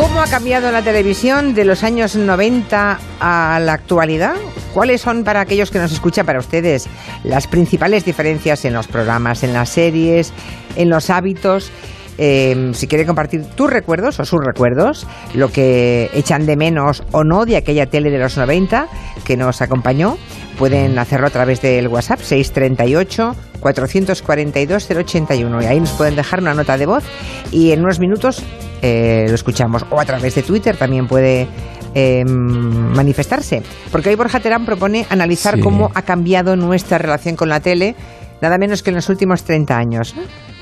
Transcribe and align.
¿Cómo 0.00 0.22
ha 0.22 0.26
cambiado 0.28 0.72
la 0.72 0.80
televisión 0.80 1.52
de 1.52 1.66
los 1.66 1.84
años 1.84 2.16
90 2.16 2.98
a 3.20 3.60
la 3.62 3.74
actualidad? 3.74 4.34
¿Cuáles 4.72 5.02
son 5.02 5.24
para 5.24 5.42
aquellos 5.42 5.70
que 5.70 5.78
nos 5.78 5.92
escuchan, 5.92 6.24
para 6.24 6.38
ustedes, 6.38 6.88
las 7.22 7.46
principales 7.46 8.06
diferencias 8.06 8.64
en 8.64 8.72
los 8.72 8.88
programas, 8.88 9.42
en 9.42 9.52
las 9.52 9.68
series, 9.68 10.32
en 10.76 10.88
los 10.88 11.10
hábitos? 11.10 11.70
Eh, 12.16 12.70
si 12.72 12.86
quiere 12.86 13.04
compartir 13.04 13.44
tus 13.44 13.68
recuerdos 13.68 14.18
o 14.20 14.24
sus 14.24 14.40
recuerdos, 14.42 15.06
lo 15.34 15.52
que 15.52 16.08
echan 16.14 16.46
de 16.46 16.56
menos 16.56 17.02
o 17.12 17.22
no 17.22 17.44
de 17.44 17.58
aquella 17.58 17.84
tele 17.84 18.10
de 18.10 18.18
los 18.18 18.38
90 18.38 18.88
que 19.26 19.36
nos 19.36 19.60
acompañó, 19.60 20.16
pueden 20.58 20.98
hacerlo 20.98 21.26
a 21.26 21.30
través 21.30 21.60
del 21.60 21.88
WhatsApp 21.88 22.20
638 22.20 23.36
442 23.60 24.88
081 24.90 25.62
y 25.62 25.66
ahí 25.66 25.80
nos 25.80 25.90
pueden 25.92 26.16
dejar 26.16 26.40
una 26.40 26.54
nota 26.54 26.76
de 26.76 26.86
voz 26.86 27.04
y 27.52 27.72
en 27.72 27.80
unos 27.80 27.98
minutos 27.98 28.42
eh, 28.82 29.26
lo 29.28 29.34
escuchamos. 29.34 29.84
O 29.90 30.00
a 30.00 30.04
través 30.04 30.34
de 30.34 30.42
Twitter 30.42 30.76
también 30.76 31.06
puede 31.06 31.46
eh, 31.94 32.24
manifestarse. 32.24 33.62
Porque 33.90 34.10
hoy 34.10 34.14
Borja 34.14 34.40
Terán 34.40 34.64
propone 34.64 35.06
analizar 35.10 35.60
cómo 35.60 35.90
ha 35.94 36.02
cambiado 36.02 36.56
nuestra 36.56 36.98
relación 36.98 37.36
con 37.36 37.48
la 37.48 37.60
tele, 37.60 37.94
nada 38.40 38.58
menos 38.58 38.82
que 38.82 38.90
en 38.90 38.96
los 38.96 39.08
últimos 39.08 39.44
30 39.44 39.76
años. 39.76 40.14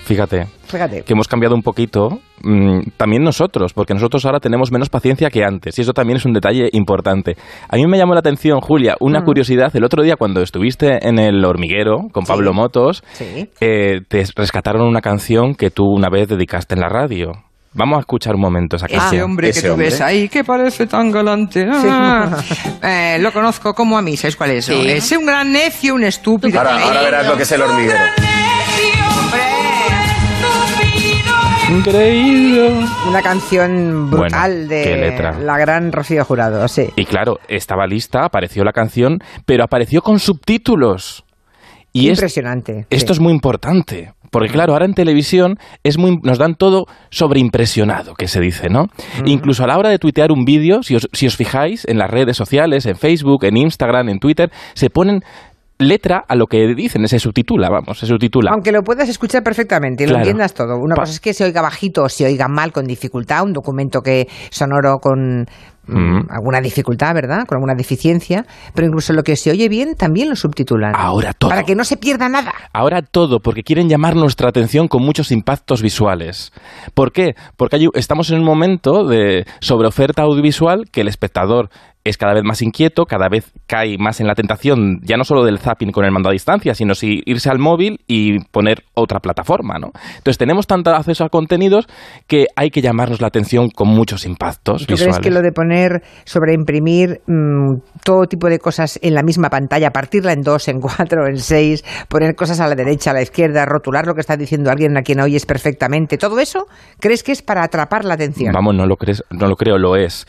Fíjate, 0.09 0.47
Fíjate. 0.67 1.03
que 1.03 1.13
hemos 1.13 1.29
cambiado 1.29 1.55
un 1.55 1.61
poquito, 1.61 2.21
mm, 2.43 2.93
también 2.97 3.23
nosotros, 3.23 3.75
porque 3.75 3.93
nosotros 3.93 4.25
ahora 4.25 4.41
tenemos 4.41 4.73
menos 4.73 4.89
paciencia 4.89 5.29
que 5.29 5.45
antes, 5.45 5.79
y 5.79 5.83
eso 5.83 5.93
también 5.93 6.17
es 6.17 6.25
un 6.25 6.33
detalle 6.33 6.71
importante. 6.73 7.37
A 7.69 7.77
mí 7.77 7.87
me 7.87 7.99
llamó 7.99 8.15
la 8.15 8.21
atención, 8.21 8.59
Julia, 8.63 8.95
una 9.01 9.21
Mm. 9.21 9.25
curiosidad, 9.25 9.77
el 9.77 9.85
otro 9.85 10.03
día 10.03 10.17
cuando 10.17 10.41
estuviste 10.41 11.07
en 11.07 11.19
el 11.19 11.45
hormiguero 11.45 12.09
con 12.11 12.25
Sí. 12.25 12.33
Pablo 12.33 12.55
Motos, 12.55 13.05
Sí. 13.13 13.51
eh, 13.61 14.01
te 14.09 14.25
rescataron 14.35 14.89
una 14.89 15.03
canción 15.03 15.55
que 15.55 15.69
tú 15.71 15.85
una 15.85 16.09
vez 16.09 16.27
dedicaste 16.27 16.75
en 16.75 16.81
la 16.81 16.89
radio. 16.89 17.33
Vamos 17.75 17.99
a 17.99 18.01
escuchar 18.01 18.35
un 18.35 18.41
momento 18.41 18.77
esa 18.77 18.89
canción. 18.89 19.13
Ese 19.15 19.23
hombre 19.23 19.53
que 19.53 19.61
tú 19.61 19.73
hombre. 19.73 19.87
ves 19.89 20.01
ahí, 20.01 20.31
que 20.31 20.43
parece 20.43 20.87
tan 20.87 21.13
galante. 21.13 21.67
Ah, 21.71 22.35
eh, 22.83 23.19
lo 23.21 23.31
conozco 23.31 23.75
como 23.75 23.99
a 23.99 24.03
mí, 24.03 24.17
¿sabes 24.17 24.37
cuál 24.37 24.53
es? 24.53 24.65
Sí. 24.65 24.73
Es 24.89 25.13
un 25.13 25.27
gran 25.27 25.53
necio, 25.53 25.95
un 25.95 26.03
estúpido. 26.05 26.59
Ahora, 26.59 26.83
ahora 26.83 27.03
verás 27.03 27.27
lo 27.27 27.37
que 27.37 27.43
es 27.43 27.53
el 27.53 27.61
hormiguero. 27.61 27.99
Increíble. 31.71 32.71
Una 33.09 33.21
canción 33.23 34.11
brutal 34.11 34.67
Bueno, 34.67 34.69
de 34.69 35.35
la 35.45 35.59
gran 35.59 35.93
Rocío 35.93 36.25
Jurado, 36.25 36.67
sí. 36.69 36.89
Y 36.97 37.05
claro, 37.05 37.39
estaba 37.49 37.87
lista, 37.87 38.25
apareció 38.25 38.65
la 38.65 38.73
canción, 38.73 39.19
pero 39.45 39.65
apareció 39.65 40.01
con 40.03 40.19
subtítulos. 40.19 41.25
Y 41.93 42.09
es- 42.09 42.19
Impresionante. 42.19 42.87
Esto 42.91 43.13
sí. 43.13 43.19
es 43.19 43.21
muy 43.21 43.33
importante, 43.33 44.13
porque 44.31 44.49
claro, 44.51 44.73
ahora 44.73 44.85
en 44.87 44.95
televisión 44.95 45.59
es 45.85 45.99
muy, 45.99 46.19
nos 46.23 46.39
dan 46.39 46.55
todo 46.55 46.87
sobreimpresionado, 47.11 48.15
que 48.15 48.29
se 48.29 48.41
dice, 48.41 48.69
¿no? 48.69 48.87
Incluso 49.25 49.65
a 49.65 49.67
la 49.67 49.79
hora 49.79 49.89
de 49.89 49.99
tuitear 49.99 50.33
un 50.33 50.45
vídeo, 50.45 50.83
si 50.83 50.97
os, 50.97 51.09
si 51.13 51.27
os 51.27 51.37
fijáis 51.37 51.87
en 51.87 51.99
las 51.99 52.11
redes 52.11 52.37
sociales, 52.37 52.87
en 52.87 52.97
Facebook, 52.97 53.45
en 53.45 53.57
Instagram, 53.57 54.09
en 54.11 54.21
Twitter, 54.21 54.51
se 54.75 54.91
ponen 54.91 55.23
letra 55.79 56.25
a 56.27 56.35
lo 56.35 56.47
que 56.47 56.67
dicen, 56.75 57.07
se 57.09 57.19
subtitula, 57.19 57.69
vamos, 57.71 57.99
se 57.99 58.07
subtitula. 58.07 58.51
Aunque 58.53 58.73
lo 58.73 58.83
puedas 58.83 59.09
escuchar 59.09 59.43
perfectamente 59.43 60.05
y 60.05 60.07
lo 60.09 60.17
entiendas 60.17 60.53
todo. 60.55 60.77
Una 60.77 60.95
Pa- 60.97 61.03
cosa 61.03 61.13
es 61.13 61.21
que 61.21 61.33
se 61.35 61.45
oiga 61.45 61.63
bajito 61.63 62.03
o 62.03 62.09
se 62.09 62.25
oiga 62.27 62.49
mal 62.49 62.73
con 62.73 62.85
dificultad, 62.87 63.45
un 63.45 63.53
documento 63.53 64.01
que 64.01 64.27
sonoro 64.51 64.99
con 64.99 65.43
mm, 65.43 65.45
Mm. 65.91 66.27
alguna 66.31 66.61
dificultad, 66.61 67.15
¿verdad? 67.15 67.47
Con 67.47 67.57
alguna 67.57 67.75
deficiencia. 67.75 68.45
Pero 68.75 68.89
incluso 68.89 69.15
lo 69.15 69.23
que 69.23 69.37
se 69.37 69.51
oye 69.51 69.71
bien 69.71 69.95
también 69.95 70.29
lo 70.29 70.37
subtitulan. 70.37 70.93
Ahora 70.95 71.33
todo. 71.33 71.49
Para 71.49 71.63
que 71.63 71.75
no 71.75 71.83
se 71.85 71.97
pierda 71.97 72.29
nada. 72.29 72.53
Ahora 72.75 73.01
todo, 73.01 73.39
porque 73.41 73.63
quieren 73.63 73.89
llamar 73.89 74.15
nuestra 74.15 74.51
atención 74.51 74.87
con 74.89 75.03
muchos 75.03 75.33
impactos 75.33 75.81
visuales. 75.81 76.53
¿Por 76.93 77.11
qué? 77.13 77.35
Porque 77.57 77.77
hay- 77.77 77.89
estamos 77.95 78.29
en 78.31 78.41
un 78.41 78.45
momento 78.45 79.07
de 79.07 79.47
sobreoferta 79.61 80.23
audiovisual 80.25 80.85
que 80.93 81.01
el 81.01 81.09
espectador 81.09 81.71
es 82.05 82.17
cada 82.17 82.35
vez 82.35 82.43
más 82.45 82.63
inquieto, 82.63 83.05
cada 83.05 83.29
vez 83.29 83.53
cae 83.67 83.99
más 83.99 84.21
en 84.21 84.27
la 84.27 84.35
tentación, 84.35 85.01
ya 85.03 85.17
no 85.17 85.25
solo 85.25 85.45
del 85.45 85.59
zapping 85.59 85.91
con 85.91 86.05
el 86.05 86.13
mando 86.13 86.31
a 86.31 86.33
distancia, 86.33 86.75
sino 86.75 86.95
si 86.95 87.23
irse 87.27 87.51
al 87.51 87.59
móvil 87.59 88.01
y 88.07 88.39
poner 88.47 88.85
otra 88.95 89.21
plataforma, 89.21 89.79
¿no? 89.79 89.91
Entonces 90.17 90.39
tenemos 90.39 90.67
tanto 90.67 90.91
acceso 90.91 91.25
a 91.25 91.29
contenidos 91.29 91.87
que 92.27 92.47
hay 92.57 92.71
que 92.71 92.81
llamarnos 92.81 93.21
la 93.21 93.29
atención 93.29 93.69
con 93.71 93.89
muchos 93.89 94.25
impactos 94.25 94.87
¿Tú 94.87 94.95
visuales. 94.95 95.17
crees 95.17 95.19
que 95.19 95.31
lo 95.31 95.43
de 95.43 95.53
poner, 95.53 96.03
sobreimprimir 96.25 97.21
mm, 97.27 97.81
todo 98.05 98.27
tipo 98.27 98.49
de 98.49 98.59
cosas 98.59 98.99
en 99.03 99.15
la 99.15 99.23
misma 99.23 99.51
pantalla, 99.51 99.91
partirla 99.91 100.33
en 100.33 100.43
dos, 100.43 100.69
en 100.69 100.81
cuatro, 100.81 101.27
en 101.27 101.39
seis, 101.39 101.85
poner 102.09 102.35
cosas 102.35 102.61
a 102.61 102.69
la 102.69 102.75
derecha, 102.75 103.11
a 103.11 103.15
la 103.15 103.23
izquierda, 103.23 103.67
rotular 103.67 104.07
lo 104.07 104.15
que 104.15 104.21
está 104.21 104.37
diciendo 104.37 104.71
alguien 104.71 104.97
a 104.97 105.03
quien 105.03 105.21
oyes 105.21 105.47
perfectamente, 105.47 106.17
todo 106.17 106.39
eso, 106.39 106.67
¿crees 107.01 107.23
que 107.23 107.33
es 107.33 107.43
para 107.43 107.65
atrapar 107.65 108.05
la 108.05 108.15
atención? 108.15 108.53
Vamos, 108.53 108.75
no 108.75 108.87
lo, 108.87 108.97
crees, 108.97 109.23
no 109.31 109.47
lo 109.47 109.57
creo, 109.57 109.79
lo 109.79 109.97
es. 109.97 110.27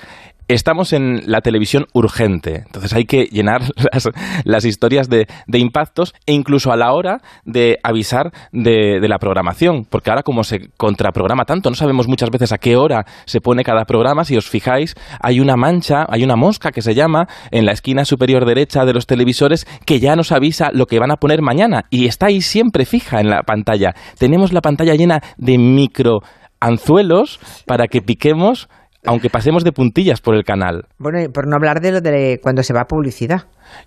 Estamos 0.50 0.94
en 0.94 1.32
la 1.32 1.42
televisión 1.42 1.86
urgente, 1.94 2.64
entonces 2.66 2.92
hay 2.94 3.06
que 3.06 3.26
llenar 3.26 3.62
las, 4.46 4.66
historias 4.66 5.08
de, 5.08 5.28
de 5.46 5.60
impactos 5.60 6.16
e 6.26 6.34
incluso 6.34 6.72
a 6.72 6.76
la 6.76 6.92
hora 6.92 7.22
de 7.46 7.78
avisar 7.84 8.32
de, 8.52 9.00
de 9.00 9.08
la 9.08 9.20
programación, 9.20 9.86
porque 9.88 10.10
ahora 10.10 10.24
como 10.24 10.44
se 10.44 10.72
contraprograma 10.76 11.46
tanto, 11.46 11.70
no 11.70 11.76
sabemos 11.76 12.08
muchas 12.08 12.32
veces 12.32 12.52
a 12.52 12.58
qué 12.58 12.78
hora 12.78 13.06
se 13.26 13.42
pone 13.42 13.64
cada 13.64 13.86
programa, 13.86 14.26
si 14.26 14.38
os 14.38 14.50
fijáis, 14.50 14.96
hay 15.22 15.40
una 15.40 15.56
mancha, 15.56 16.08
hay 16.10 16.24
una 16.24 16.36
mosca 16.36 16.72
que 16.72 16.82
se 16.82 16.96
llama 16.96 17.28
en 17.52 17.68
la 17.68 17.74
esquina 17.74 18.04
superior 18.04 18.44
derecha 18.44 18.86
de 18.86 18.94
los 18.94 19.06
televisores 19.06 19.68
que 19.86 20.00
ya 20.00 20.16
nos 20.16 20.32
avisa 20.32 20.72
lo 20.74 20.88
que 20.88 20.98
van 20.98 21.12
a 21.12 21.18
poner 21.18 21.44
mañana. 21.44 21.86
Y 21.92 22.08
está 22.08 22.26
ahí 22.26 22.42
siempre 22.42 22.88
fija 22.88 23.20
en 23.20 23.30
la 23.30 23.44
pantalla. 23.44 23.94
Tenemos 24.18 24.52
la 24.52 24.62
pantalla 24.62 24.96
llena 24.96 25.22
de 25.38 25.60
micro 25.60 26.22
anzuelos 26.60 27.40
para 27.66 27.88
que 27.88 28.02
piquemos 28.02 28.68
aunque 29.06 29.30
pasemos 29.30 29.64
de 29.64 29.72
puntillas 29.72 30.22
por 30.22 30.36
el 30.36 30.44
canal, 30.44 30.86
Bueno, 30.98 31.22
y 31.22 31.28
por 31.30 31.48
no 31.48 31.56
hablar 31.56 31.80
de 31.82 31.92
lo 31.94 32.02
de 32.02 32.40
cuando 32.42 32.64
se 32.64 32.74
va 32.74 32.82
a 32.82 32.86
publicidad. 32.86 33.44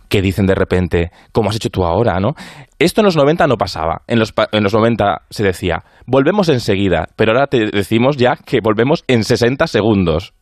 que 0.09 0.23
dicen 0.23 0.47
de 0.47 0.55
repente, 0.55 1.11
como 1.33 1.51
has 1.51 1.57
hecho 1.57 1.69
tú 1.71 1.85
ahora, 1.85 2.19
¿no? 2.21 2.35
Esto 2.79 3.01
en 3.01 3.07
los 3.07 3.17
90 3.17 3.47
no 3.47 3.57
pasaba. 3.57 4.03
En 4.07 4.19
los, 4.19 4.33
en 4.53 4.63
los 4.63 4.73
90 4.75 5.23
se 5.31 5.43
decía, 5.45 5.85
volvemos 6.07 6.49
enseguida, 6.49 7.09
pero 7.17 7.33
ahora 7.33 7.47
te 7.47 7.67
decimos 7.67 8.17
ya 8.17 8.37
que 8.37 8.61
volvemos 8.63 9.05
en 9.09 9.25
60 9.25 9.67
segundos. 9.67 10.35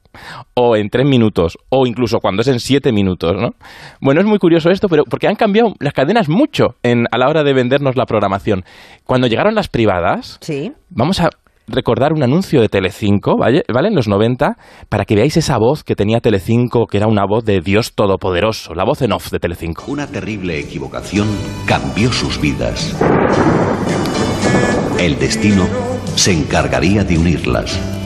O 0.54 0.74
en 0.74 0.88
3 0.90 1.06
minutos, 1.06 1.56
o 1.68 1.86
incluso 1.86 2.18
cuando 2.18 2.42
es 2.42 2.48
en 2.48 2.58
7 2.58 2.90
minutos, 2.92 3.36
¿no? 3.40 3.50
Bueno, 4.00 4.20
es 4.20 4.26
muy 4.26 4.38
curioso 4.38 4.68
esto, 4.68 4.88
pero 4.88 5.04
porque 5.04 5.28
han 5.28 5.36
cambiado 5.36 5.72
las 5.78 5.92
cadenas 5.92 6.28
mucho 6.28 6.74
en, 6.82 7.06
a 7.12 7.16
la 7.16 7.28
hora 7.28 7.44
de 7.44 7.52
vendernos 7.54 7.94
la 7.94 8.06
programación. 8.06 8.64
Cuando 9.04 9.28
llegaron 9.28 9.54
las 9.54 9.68
privadas, 9.68 10.38
Sí. 10.40 10.72
Vamos 10.88 11.20
a 11.20 11.30
recordar 11.70 12.12
un 12.12 12.22
anuncio 12.22 12.60
de 12.60 12.68
Telecinco, 12.68 13.36
¿vale? 13.38 13.62
¿vale? 13.72 13.88
En 13.88 13.94
los 13.94 14.08
90, 14.08 14.56
para 14.88 15.04
que 15.04 15.14
veáis 15.14 15.36
esa 15.36 15.58
voz 15.58 15.84
que 15.84 15.94
tenía 15.94 16.20
Telecinco, 16.20 16.86
que 16.86 16.98
era 16.98 17.06
una 17.06 17.24
voz 17.24 17.44
de 17.44 17.60
Dios 17.60 17.94
Todopoderoso, 17.94 18.74
la 18.74 18.84
voz 18.84 19.02
en 19.02 19.12
off 19.12 19.30
de 19.30 19.38
Telecinco. 19.38 19.84
Una 19.86 20.06
terrible 20.06 20.58
equivocación 20.58 21.28
cambió 21.66 22.12
sus 22.12 22.40
vidas. 22.40 22.96
El 24.98 25.18
destino 25.18 25.66
se 26.14 26.32
encargaría 26.32 27.04
de 27.04 27.18
unirlas. 27.18 27.99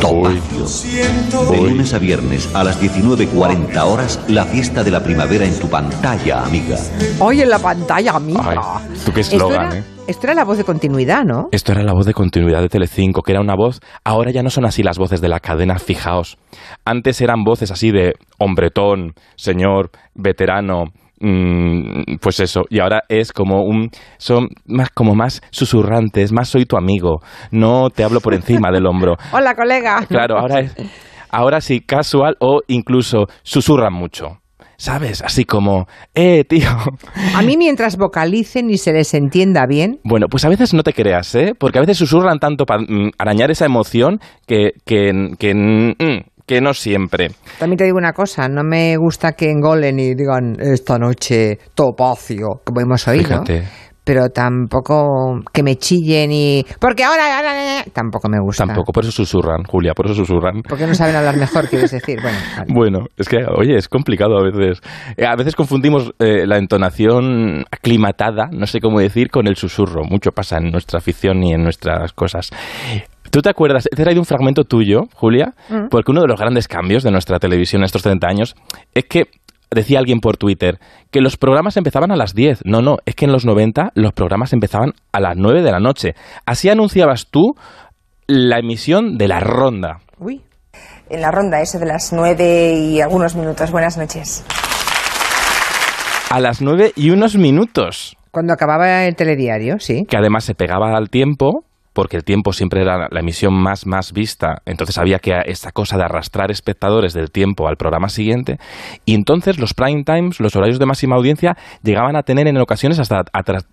Topacio. 0.00 1.50
De 1.50 1.56
lunes 1.60 1.94
a 1.94 1.98
viernes 1.98 2.54
a 2.54 2.64
las 2.64 2.80
19.40 2.82 3.80
horas, 3.84 4.20
la 4.28 4.44
fiesta 4.44 4.82
de 4.82 4.90
la 4.90 5.02
primavera 5.02 5.44
en 5.44 5.58
tu 5.58 5.68
pantalla, 5.68 6.44
amiga. 6.44 6.76
Hoy 7.20 7.40
en 7.42 7.50
la 7.50 7.58
pantalla, 7.58 8.12
amiga. 8.16 8.42
Ay, 8.44 8.56
tú 9.04 9.12
qué 9.12 9.20
Esto 9.20 9.36
eslogan, 9.36 9.66
era- 9.72 9.78
¿eh? 9.78 9.84
Esto 10.08 10.26
era 10.26 10.34
la 10.34 10.44
voz 10.44 10.56
de 10.58 10.64
continuidad, 10.64 11.24
¿no? 11.24 11.48
Esto 11.52 11.72
era 11.72 11.82
la 11.82 11.92
voz 11.92 12.06
de 12.06 12.14
continuidad 12.14 12.62
de 12.62 12.68
Telecinco, 12.68 13.20
que 13.22 13.32
era 13.32 13.40
una 13.42 13.54
voz. 13.54 13.80
Ahora 14.04 14.30
ya 14.30 14.42
no 14.42 14.48
son 14.50 14.64
así 14.64 14.82
las 14.82 14.98
voces 14.98 15.20
de 15.20 15.28
la 15.28 15.38
cadena, 15.38 15.78
fijaos. 15.78 16.38
Antes 16.84 17.20
eran 17.20 17.44
voces 17.44 17.70
así 17.70 17.90
de 17.90 18.14
hombretón, 18.38 19.12
señor, 19.36 19.90
veterano, 20.14 20.84
pues 22.20 22.40
eso. 22.40 22.62
Y 22.70 22.80
ahora 22.80 23.02
es 23.08 23.32
como 23.32 23.62
un. 23.64 23.90
Son 24.18 24.48
más, 24.66 24.90
como 24.90 25.14
más 25.14 25.42
susurrantes, 25.50 26.32
más 26.32 26.48
soy 26.48 26.64
tu 26.64 26.76
amigo. 26.76 27.20
No 27.50 27.90
te 27.90 28.04
hablo 28.04 28.20
por 28.20 28.34
encima 28.34 28.70
del 28.70 28.86
hombro. 28.86 29.16
Hola, 29.32 29.54
colega. 29.54 30.04
Claro, 30.08 30.38
ahora 30.38 30.60
es. 30.60 30.74
Ahora 31.30 31.60
sí, 31.60 31.80
casual 31.80 32.36
o 32.40 32.60
incluso 32.68 33.26
susurran 33.42 33.92
mucho. 33.92 34.38
¿Sabes? 34.80 35.22
Así 35.22 35.44
como, 35.44 35.86
eh, 36.14 36.44
tío. 36.44 36.68
A 37.34 37.42
mí 37.42 37.56
mientras 37.56 37.96
vocalicen 37.96 38.70
y 38.70 38.78
se 38.78 38.92
les 38.92 39.12
entienda 39.12 39.66
bien, 39.66 39.98
Bueno, 40.04 40.28
pues 40.30 40.44
a 40.44 40.48
veces 40.48 40.72
no 40.72 40.84
te 40.84 40.92
creas, 40.92 41.34
¿eh? 41.34 41.52
Porque 41.58 41.78
a 41.78 41.80
veces 41.80 41.98
susurran 41.98 42.38
tanto 42.38 42.64
para 42.64 42.84
arañar 43.18 43.50
esa 43.50 43.66
emoción 43.66 44.20
que, 44.46 44.74
que, 44.86 45.32
que, 45.36 45.52
mm, 45.52 46.20
que 46.48 46.60
no 46.60 46.74
siempre. 46.74 47.28
también 47.60 47.76
te 47.76 47.84
digo 47.84 47.98
una 47.98 48.12
cosa, 48.12 48.48
no 48.48 48.64
me 48.64 48.96
gusta 48.96 49.32
que 49.32 49.50
engolen 49.50 49.98
y 50.00 50.14
digan 50.14 50.56
esta 50.58 50.98
noche 50.98 51.58
topacio, 51.74 52.62
como 52.64 52.80
hemos 52.80 53.06
oído. 53.06 53.44
Fíjate. 53.44 53.62
Pero 54.02 54.30
tampoco 54.30 55.38
que 55.52 55.62
me 55.62 55.76
chillen 55.76 56.32
y... 56.32 56.64
Porque 56.80 57.04
ahora... 57.04 57.36
ahora- 57.36 57.84
tampoco 57.92 58.30
me 58.30 58.38
gusta. 58.40 58.64
Tampoco, 58.64 58.90
por 58.90 59.02
eso 59.04 59.12
susurran, 59.12 59.64
Julia, 59.64 59.92
por 59.92 60.06
eso 60.06 60.14
susurran. 60.14 60.62
Porque 60.66 60.86
no 60.86 60.94
saben 60.94 61.14
hablar 61.14 61.36
mejor, 61.36 61.68
quieres 61.68 61.90
decir. 61.90 62.18
Bueno, 62.22 62.38
vale. 62.56 62.72
Bueno, 62.74 62.98
es 63.18 63.28
que, 63.28 63.36
oye, 63.54 63.76
es 63.76 63.86
complicado 63.86 64.38
a 64.38 64.42
veces. 64.42 64.80
Eh, 65.14 65.26
A 65.26 65.36
veces 65.36 65.54
confundimos 65.54 66.10
eh, 66.20 66.46
la 66.46 66.56
entonación 66.56 67.64
aclimatada, 67.70 68.48
no 68.50 68.66
sé 68.66 68.80
cómo 68.80 68.98
decir, 68.98 69.28
con 69.28 69.46
el 69.46 69.56
susurro. 69.56 70.04
Mucho 70.08 70.30
pasa 70.32 70.56
en 70.56 70.70
nuestra 70.70 71.00
afición 71.00 71.42
y 71.42 71.52
en 71.52 71.62
nuestras 71.62 72.14
cosas. 72.14 72.48
¿Tú 73.30 73.42
te 73.42 73.50
acuerdas? 73.50 73.84
Te 73.84 74.00
he 74.00 74.04
traído 74.04 74.20
un 74.20 74.26
fragmento 74.26 74.64
tuyo, 74.64 75.02
Julia, 75.14 75.54
mm. 75.68 75.88
porque 75.90 76.10
uno 76.10 76.22
de 76.22 76.28
los 76.28 76.38
grandes 76.38 76.68
cambios 76.68 77.02
de 77.02 77.10
nuestra 77.10 77.38
televisión 77.38 77.82
en 77.82 77.86
estos 77.86 78.02
30 78.02 78.26
años 78.26 78.56
es 78.94 79.04
que 79.04 79.24
decía 79.70 79.98
alguien 79.98 80.20
por 80.20 80.36
Twitter 80.36 80.78
que 81.10 81.20
los 81.20 81.36
programas 81.36 81.76
empezaban 81.76 82.10
a 82.10 82.16
las 82.16 82.34
10. 82.34 82.60
No, 82.64 82.80
no, 82.80 82.96
es 83.06 83.14
que 83.14 83.26
en 83.26 83.32
los 83.32 83.44
90 83.44 83.92
los 83.94 84.12
programas 84.12 84.52
empezaban 84.52 84.92
a 85.12 85.20
las 85.20 85.36
9 85.36 85.62
de 85.62 85.70
la 85.70 85.80
noche. 85.80 86.14
Así 86.46 86.68
anunciabas 86.68 87.26
tú 87.30 87.54
la 88.26 88.58
emisión 88.58 89.16
de 89.18 89.28
la 89.28 89.40
ronda. 89.40 89.98
Uy. 90.18 90.42
En 91.10 91.22
la 91.22 91.30
ronda, 91.30 91.60
eso 91.62 91.78
de 91.78 91.86
las 91.86 92.12
9 92.12 92.74
y 92.74 93.00
algunos 93.00 93.34
minutos. 93.34 93.70
Buenas 93.70 93.96
noches. 93.96 94.44
A 96.30 96.38
las 96.38 96.60
9 96.60 96.92
y 96.96 97.10
unos 97.10 97.36
minutos. 97.36 98.14
Cuando 98.30 98.52
acababa 98.52 99.04
el 99.04 99.16
telediario, 99.16 99.78
sí. 99.78 100.04
Que 100.06 100.18
además 100.18 100.44
se 100.44 100.54
pegaba 100.54 100.94
al 100.94 101.08
tiempo 101.08 101.64
porque 101.98 102.16
el 102.16 102.22
tiempo 102.22 102.52
siempre 102.52 102.82
era 102.82 103.08
la 103.10 103.18
emisión 103.18 103.52
más, 103.54 103.84
más 103.84 104.12
vista, 104.12 104.62
entonces 104.66 104.98
había 104.98 105.18
que 105.18 105.32
esta 105.46 105.72
cosa 105.72 105.96
de 105.96 106.04
arrastrar 106.04 106.52
espectadores 106.52 107.12
del 107.12 107.32
tiempo 107.32 107.66
al 107.66 107.76
programa 107.76 108.08
siguiente, 108.08 108.58
y 109.04 109.16
entonces 109.16 109.58
los 109.58 109.74
prime 109.74 110.04
times, 110.04 110.38
los 110.38 110.54
horarios 110.54 110.78
de 110.78 110.86
máxima 110.86 111.16
audiencia, 111.16 111.56
llegaban 111.82 112.14
a 112.14 112.22
tener 112.22 112.46
en 112.46 112.56
ocasiones 112.58 113.00
hasta, 113.00 113.24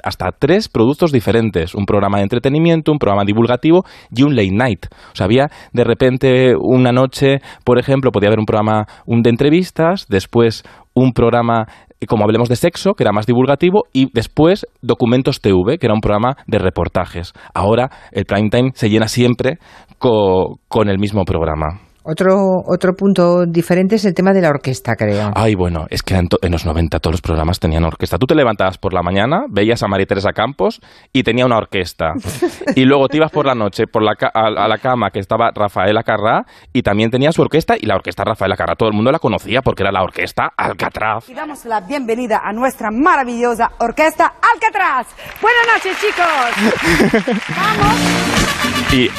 hasta 0.04 0.32
tres 0.32 0.70
productos 0.70 1.12
diferentes, 1.12 1.76
un 1.76 1.86
programa 1.86 2.18
de 2.18 2.24
entretenimiento, 2.24 2.92
un 2.92 2.98
programa 2.98 3.26
divulgativo 3.26 3.86
y 4.10 4.24
un 4.24 4.36
late 4.36 4.50
night. 4.52 4.88
O 5.14 5.16
sea, 5.16 5.26
había 5.26 5.52
de 5.72 5.84
repente 5.84 6.56
una 6.60 6.92
noche, 6.92 7.42
por 7.64 7.78
ejemplo, 7.78 8.12
podía 8.12 8.30
haber 8.30 8.40
un 8.40 8.48
programa 8.48 8.88
un 9.06 9.22
de 9.22 9.30
entrevistas, 9.30 10.08
después 10.10 10.64
un 10.96 11.12
programa 11.12 11.68
como 12.08 12.24
hablemos 12.24 12.50
de 12.50 12.56
sexo, 12.56 12.94
que 12.94 13.04
era 13.04 13.12
más 13.12 13.26
divulgativo, 13.26 13.86
y 13.94 14.10
después 14.14 14.68
Documentos 14.82 15.42
TV, 15.42 15.78
que 15.80 15.88
era 15.88 15.94
un 15.94 16.02
programa 16.02 16.38
de 16.48 16.60
reportajes. 16.60 17.34
Ahora 17.54 17.90
el 18.12 18.26
prime 18.26 18.50
time 18.50 18.72
se 18.76 18.90
llena 18.90 19.08
siempre 19.08 19.58
con 19.98 20.90
el 20.90 21.00
mismo 21.00 21.24
programa. 21.26 21.80
Otro, 22.08 22.62
otro 22.68 22.94
punto 22.94 23.48
diferente 23.48 23.96
es 23.96 24.06
el 24.06 24.14
tema 24.14 24.32
de 24.32 24.40
la 24.40 24.50
orquesta, 24.50 24.96
creo. 24.96 25.32
Ay, 25.34 25.56
bueno, 25.56 25.88
es 25.90 26.04
que 26.04 26.14
en, 26.14 26.28
los 26.52 26.64
90 26.64 27.00
todos 27.00 27.16
los 27.16 27.22
programas 27.22 27.60
tenían 27.60 27.84
orquesta. 27.84 28.20
Tú 28.20 28.28
te 28.28 28.36
levantabas 28.36 28.78
por 28.78 28.94
la 28.94 29.02
mañana, 29.02 29.46
veías 29.50 29.82
a 29.82 29.88
María 29.88 30.06
Teresa 30.06 30.32
Campos 30.32 30.82
y 31.12 31.24
tenía 31.24 31.48
una 31.48 31.58
orquesta. 31.58 32.14
y 32.76 32.86
luego 32.86 33.08
te 33.08 33.18
ibas 33.18 33.32
por 33.32 33.48
la 33.48 33.56
noche 33.56 33.86
por 33.88 34.04
la, 34.04 34.14
a, 34.36 34.68
la 34.68 34.78
cama 34.78 35.10
que 35.10 35.18
estaba 35.18 35.50
Rafaela 35.56 36.04
Carrá 36.04 36.46
y 36.72 36.84
también 36.84 37.10
tenía 37.10 37.32
su 37.32 37.42
orquesta 37.42 37.74
y 37.76 37.88
la 37.88 37.96
orquesta 37.96 38.24
Rafaela 38.24 38.56
Carrá. 38.56 38.76
Todo 38.76 38.90
el 38.90 38.96
mundo 38.96 39.12
la 39.12 39.18
conocía 39.18 39.64
porque 39.64 39.82
era 39.82 39.92
la 39.92 40.04
orquesta 40.04 40.52
Alcatraz. 40.56 41.28
Y 41.28 41.34
damos 41.34 41.66
la 41.66 41.82
bienvenida 41.82 42.42
a 42.44 42.54
nuestra 42.54 42.92
maravillosa 42.92 43.72
orquesta 43.80 44.36
Alcatraz. 44.54 45.08
Buenas 45.42 45.74
noches, 45.74 45.98
chicos. 46.00 47.36
Vamos. 47.58 48.46
Y 48.92 49.10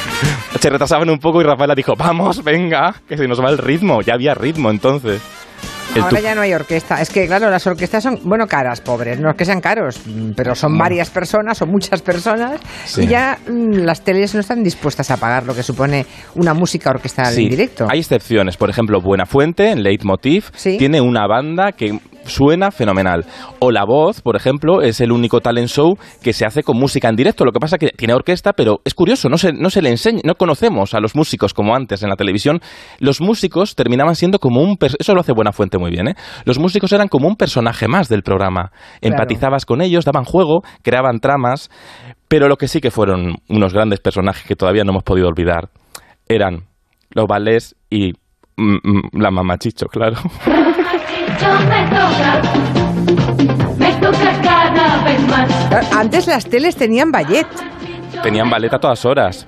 se 0.59 0.69
retrasaban 0.69 1.09
un 1.09 1.19
poco 1.19 1.41
y 1.41 1.43
Rafaela 1.43 1.75
dijo, 1.75 1.93
vamos, 1.95 2.43
venga, 2.43 2.76
que 3.07 3.17
se 3.17 3.27
nos 3.27 3.41
va 3.41 3.49
el 3.49 3.57
ritmo. 3.57 4.01
Ya 4.01 4.13
había 4.13 4.33
ritmo 4.33 4.69
entonces. 4.69 5.21
Ahora 6.01 6.19
ya 6.19 6.35
no 6.35 6.41
hay 6.41 6.53
orquesta. 6.53 7.01
Es 7.01 7.09
que, 7.09 7.25
claro, 7.25 7.49
las 7.49 7.65
orquestas 7.65 8.03
son, 8.03 8.19
bueno, 8.23 8.45
caras, 8.47 8.81
pobres. 8.81 9.19
No 9.19 9.29
es 9.29 9.35
que 9.35 9.45
sean 9.45 9.61
caros, 9.61 9.99
pero 10.35 10.53
son 10.55 10.77
varias 10.77 11.09
personas, 11.09 11.57
son 11.57 11.69
muchas 11.69 12.01
personas. 12.01 12.59
Y 12.97 13.07
ya 13.07 13.37
mm, 13.47 13.83
las 13.83 14.03
teles 14.03 14.33
no 14.33 14.41
están 14.41 14.63
dispuestas 14.63 15.09
a 15.11 15.17
pagar 15.17 15.45
lo 15.45 15.55
que 15.55 15.63
supone 15.63 16.05
una 16.35 16.53
música 16.53 16.89
orquestal 16.89 17.37
en 17.37 17.49
directo. 17.49 17.87
Hay 17.89 17.99
excepciones. 17.99 18.57
Por 18.57 18.69
ejemplo, 18.69 19.01
Buenafuente, 19.01 19.71
en 19.71 19.83
Leitmotiv, 19.83 20.51
tiene 20.77 21.01
una 21.01 21.27
banda 21.27 21.71
que 21.71 21.97
suena 22.27 22.71
fenomenal. 22.71 23.25
O 23.59 23.71
La 23.71 23.85
Voz, 23.85 24.21
por 24.21 24.35
ejemplo, 24.35 24.81
es 24.81 25.01
el 25.01 25.11
único 25.11 25.39
talent 25.41 25.69
show 25.69 25.97
que 26.21 26.33
se 26.33 26.45
hace 26.45 26.63
con 26.63 26.77
música 26.77 27.09
en 27.09 27.15
directo. 27.15 27.45
Lo 27.45 27.51
que 27.51 27.59
pasa 27.59 27.77
es 27.77 27.79
que 27.79 27.97
tiene 27.97 28.13
orquesta, 28.13 28.53
pero 28.53 28.79
es 28.85 28.93
curioso, 28.93 29.29
no 29.29 29.37
se, 29.37 29.53
no 29.53 29.69
se 29.69 29.81
le 29.81 29.89
enseña, 29.89 30.21
no 30.23 30.35
conocemos 30.35 30.93
a 30.93 30.99
los 30.99 31.15
músicos 31.15 31.53
como 31.53 31.75
antes 31.75 32.03
en 32.03 32.09
la 32.09 32.15
televisión. 32.15 32.59
Los 32.99 33.21
músicos 33.21 33.75
terminaban 33.75 34.15
siendo 34.15 34.39
como 34.39 34.61
un... 34.61 34.77
Eso 34.99 35.13
lo 35.13 35.21
hace 35.21 35.33
Buena 35.33 35.51
Fuente 35.51 35.77
muy 35.77 35.91
bien, 35.91 36.09
¿eh? 36.09 36.15
Los 36.45 36.59
músicos 36.59 36.91
eran 36.91 37.07
como 37.07 37.27
un 37.27 37.35
personaje 37.35 37.87
más 37.87 38.09
del 38.09 38.23
programa. 38.23 38.71
Empatizabas 39.01 39.65
con 39.65 39.81
ellos, 39.81 40.05
daban 40.05 40.25
juego, 40.25 40.61
creaban 40.83 41.19
tramas, 41.19 41.69
pero 42.27 42.47
lo 42.47 42.57
que 42.57 42.67
sí 42.67 42.81
que 42.81 42.91
fueron 42.91 43.35
unos 43.49 43.73
grandes 43.73 43.99
personajes 43.99 44.45
que 44.45 44.55
todavía 44.55 44.83
no 44.83 44.91
hemos 44.91 45.03
podido 45.03 45.27
olvidar 45.27 45.69
eran 46.27 46.65
los 47.11 47.25
ballets 47.25 47.75
y 47.89 48.13
mm, 48.57 48.75
mm, 48.83 49.01
la 49.13 49.31
mamachicho, 49.31 49.87
claro. 49.87 50.17
Antes 55.95 56.27
las 56.27 56.45
teles 56.45 56.75
tenían 56.75 57.11
ballet. 57.11 57.47
Tenían 58.23 58.49
ballet 58.49 58.73
a 58.73 58.79
todas 58.79 59.03
horas. 59.05 59.47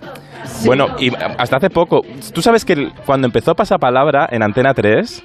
Bueno, 0.65 0.87
y 0.99 1.11
hasta 1.37 1.57
hace 1.57 1.69
poco, 1.69 2.01
tú 2.33 2.41
sabes 2.41 2.65
que 2.65 2.91
cuando 3.05 3.27
empezó 3.27 3.55
Pasapalabra 3.55 4.27
en 4.29 4.43
Antena 4.43 4.73
3, 4.73 5.23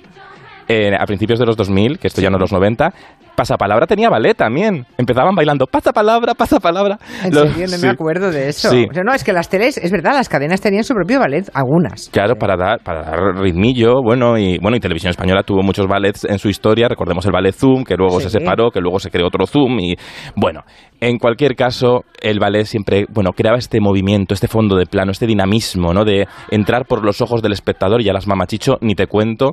a 0.99 1.07
principios 1.07 1.39
de 1.39 1.47
los 1.47 1.57
2000, 1.57 1.99
que 1.99 2.07
esto 2.07 2.21
ya 2.21 2.31
no 2.31 2.37
es 2.37 2.41
los 2.41 2.53
90, 2.53 2.93
Pasapalabra 3.35 3.87
tenía 3.87 4.09
ballet 4.09 4.37
también. 4.37 4.87
Empezaban 4.97 5.35
bailando 5.35 5.67
pasapalabra, 5.67 6.35
pasapalabra. 6.35 6.99
En 7.25 7.33
serio, 7.33 7.67
no 7.69 7.79
me 7.79 7.89
acuerdo 7.89 8.31
de 8.31 8.49
eso. 8.49 8.71
no, 9.05 9.13
es 9.13 9.25
que 9.25 9.33
las 9.33 9.49
teles, 9.49 9.79
es 9.79 9.91
verdad, 9.91 10.13
las 10.15 10.29
cadenas 10.29 10.61
tenían 10.61 10.85
su 10.85 10.95
propio 10.95 11.19
ballet, 11.19 11.51
algunas. 11.55 12.09
Claro, 12.11 12.37
para 12.37 12.57
dar, 12.57 12.81
para 12.83 13.03
dar 13.03 13.19
ritmillo, 13.37 14.03
bueno, 14.03 14.39
y 14.39 14.59
bueno, 14.59 14.77
y 14.77 14.81
Televisión 14.81 15.11
Española 15.11 15.43
tuvo 15.43 15.63
muchos 15.63 15.87
ballets 15.87 16.25
en 16.25 16.39
su 16.39 16.49
historia. 16.49 16.89
Recordemos 16.89 17.25
el 17.27 17.33
ballet 17.33 17.55
Zoom, 17.55 17.85
que 17.85 17.97
luego 17.97 18.21
se 18.21 18.31
separó, 18.31 18.71
que 18.71 18.81
luego 18.81 18.99
se 18.99 19.11
creó 19.11 19.27
otro 19.27 19.47
Zoom, 19.47 19.79
y 19.81 19.97
bueno, 20.37 20.63
en 21.01 21.19
cualquier 21.19 21.55
caso, 21.55 22.05
el 22.23 22.39
ballet 22.39 22.65
siempre, 22.65 23.05
bueno, 23.11 23.33
creaba 23.33 23.59
este 23.59 23.81
movimiento, 23.81 24.33
este 24.33 24.49
fondo 24.49 24.77
de 24.77 24.87
plano, 24.87 25.11
este 25.11 25.27
dinamismo, 25.27 25.93
¿no? 25.93 26.05
De 26.05 26.27
entrar 26.51 26.87
por 26.87 27.05
los 27.05 27.21
ojos 27.21 27.43
del 27.43 27.53
espectador 27.53 28.01
y 28.01 28.09
a 28.09 28.13
las 28.13 28.27
mamachicho 28.27 28.79
ni 28.81 28.95
te 28.95 29.07
cuento. 29.07 29.51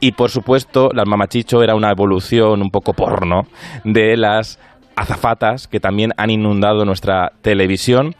Y 0.00 0.12
por 0.12 0.30
supuesto, 0.30 0.88
las 0.94 1.06
mamachicho 1.06 1.62
era 1.62 1.74
una 1.74 1.90
evolución 1.90 2.62
un 2.62 2.70
poco 2.70 2.94
porno 3.08 3.42
de 3.84 4.16
las 4.16 4.58
azafatas 4.96 5.68
que 5.68 5.80
también 5.80 6.12
han 6.16 6.30
inundado 6.30 6.84
nuestra 6.84 7.32
televisión. 7.42 8.14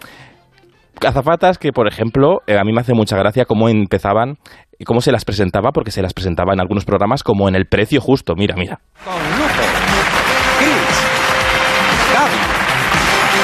Azafatas 1.05 1.59
que, 1.59 1.73
por 1.73 1.87
ejemplo, 1.87 2.43
eh, 2.47 2.59
a 2.59 2.65
mí 2.65 2.73
me 2.73 2.81
hace 2.81 2.95
mucha 2.95 3.17
gracia 3.17 3.45
cómo 3.45 3.69
empezaban 3.69 4.39
y 4.79 4.85
cómo 4.85 5.01
se 5.01 5.13
las 5.13 5.25
presentaba, 5.25 5.73
porque 5.73 5.91
se 5.91 6.03
las 6.03 6.15
presentaba 6.15 6.53
en 6.53 6.61
algunos 6.61 6.85
programas 6.85 7.23
como 7.23 7.49
en 7.49 7.55
el 7.55 7.67
precio 7.67 8.01
justo. 8.01 8.35
Mira, 8.37 8.55
mira. 8.57 8.81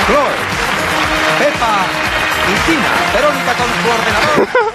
Chloe, 0.06 0.28
Pepa 1.38 1.86
y 2.50 2.70
Tina, 2.70 2.92
Verónica 3.14 3.54
con 3.54 3.68
su 3.68 3.88
ordenador. 3.88 4.70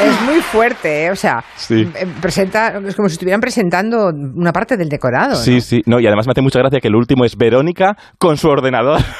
Es 0.00 0.22
muy 0.22 0.40
fuerte, 0.40 1.04
¿eh? 1.04 1.10
o 1.10 1.16
sea, 1.16 1.44
eh, 1.70 1.86
presenta, 2.20 2.78
es 2.86 2.96
como 2.96 3.08
si 3.08 3.14
estuvieran 3.14 3.40
presentando 3.40 4.08
una 4.08 4.52
parte 4.52 4.76
del 4.76 4.88
decorado. 4.88 5.36
Sí, 5.36 5.60
sí, 5.60 5.82
no, 5.86 6.00
y 6.00 6.06
además 6.06 6.26
me 6.26 6.32
hace 6.32 6.42
mucha 6.42 6.58
gracia 6.58 6.80
que 6.80 6.88
el 6.88 6.96
último 6.96 7.24
es 7.24 7.36
Verónica 7.36 7.96
con 8.18 8.36
su 8.36 8.48
ordenador. 8.48 9.00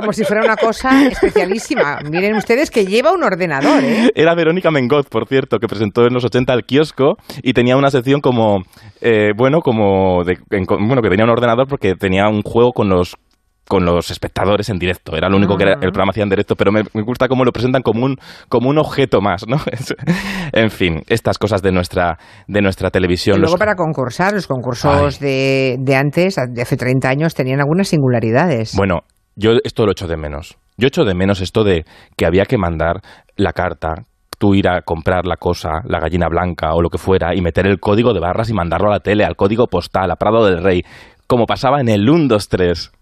Como 0.00 0.12
si 0.12 0.24
fuera 0.24 0.42
una 0.42 0.56
cosa 0.56 1.06
especialísima. 1.06 1.98
Miren 2.10 2.34
ustedes 2.36 2.70
que 2.70 2.86
lleva 2.86 3.12
un 3.12 3.22
ordenador, 3.22 3.84
¿eh? 3.84 4.10
Era 4.14 4.34
Verónica 4.34 4.70
Mengot, 4.70 5.08
por 5.08 5.28
cierto, 5.28 5.58
que 5.58 5.68
presentó 5.68 6.06
en 6.06 6.14
los 6.14 6.24
80 6.24 6.52
el 6.54 6.64
kiosco 6.64 7.16
y 7.42 7.52
tenía 7.52 7.76
una 7.76 7.90
sección 7.90 8.20
como, 8.20 8.62
eh, 9.00 9.32
bueno, 9.36 9.60
como, 9.60 10.24
de, 10.24 10.38
bueno, 10.50 11.02
que 11.02 11.10
tenía 11.10 11.24
un 11.24 11.30
ordenador 11.30 11.68
porque 11.68 11.94
tenía 11.94 12.28
un 12.28 12.42
juego 12.42 12.72
con 12.72 12.88
los 12.88 13.14
con 13.68 13.84
los 13.84 14.10
espectadores 14.10 14.68
en 14.68 14.78
directo. 14.78 15.16
Era 15.16 15.28
lo 15.28 15.36
único 15.36 15.56
que 15.56 15.64
el 15.64 15.90
programa 15.90 16.10
hacía 16.10 16.22
en 16.22 16.30
directo, 16.30 16.54
pero 16.56 16.72
me, 16.72 16.82
gusta 17.02 17.28
cómo 17.28 17.44
lo 17.44 17.52
presentan 17.52 17.82
como 17.82 18.04
un, 18.04 18.16
como 18.48 18.68
un 18.68 18.78
objeto 18.78 19.20
más, 19.20 19.46
¿no? 19.46 19.56
en 20.52 20.70
fin, 20.70 21.02
estas 21.08 21.38
cosas 21.38 21.62
de 21.62 21.72
nuestra, 21.72 22.18
de 22.46 22.60
nuestra 22.60 22.90
televisión. 22.90 23.38
Y 23.38 23.40
luego 23.40 23.56
para 23.56 23.74
concursar, 23.74 24.32
los 24.32 24.46
concursos 24.46 25.18
de, 25.18 25.76
de 25.78 25.96
antes, 25.96 26.36
de 26.36 26.62
hace 26.62 26.76
30 26.76 27.08
años, 27.08 27.34
tenían 27.34 27.60
algunas 27.60 27.88
singularidades. 27.88 28.74
Bueno, 28.76 29.00
yo 29.36 29.52
esto 29.64 29.84
lo 29.86 29.92
echo 29.92 30.06
de 30.06 30.16
menos. 30.16 30.56
Yo 30.76 30.88
echo 30.88 31.04
de 31.04 31.14
menos 31.14 31.40
esto 31.40 31.64
de 31.64 31.84
que 32.16 32.26
había 32.26 32.44
que 32.44 32.58
mandar 32.58 33.00
la 33.36 33.52
carta, 33.52 33.94
tú 34.38 34.54
ir 34.54 34.68
a 34.68 34.82
comprar 34.82 35.26
la 35.26 35.36
cosa, 35.36 35.80
la 35.84 36.00
gallina 36.00 36.28
blanca 36.28 36.74
o 36.74 36.82
lo 36.82 36.90
que 36.90 36.98
fuera, 36.98 37.34
y 37.34 37.40
meter 37.40 37.66
el 37.66 37.78
código 37.78 38.12
de 38.12 38.20
barras 38.20 38.50
y 38.50 38.54
mandarlo 38.54 38.88
a 38.88 38.94
la 38.94 39.00
tele, 39.00 39.24
al 39.24 39.36
código 39.36 39.66
postal, 39.66 40.10
a 40.10 40.16
Prado 40.16 40.44
del 40.44 40.62
Rey, 40.62 40.82
como 41.26 41.46
pasaba 41.46 41.80
en 41.80 41.88
el 41.88 42.08
1, 42.08 42.26
2, 42.28 42.48
3. 42.48 42.92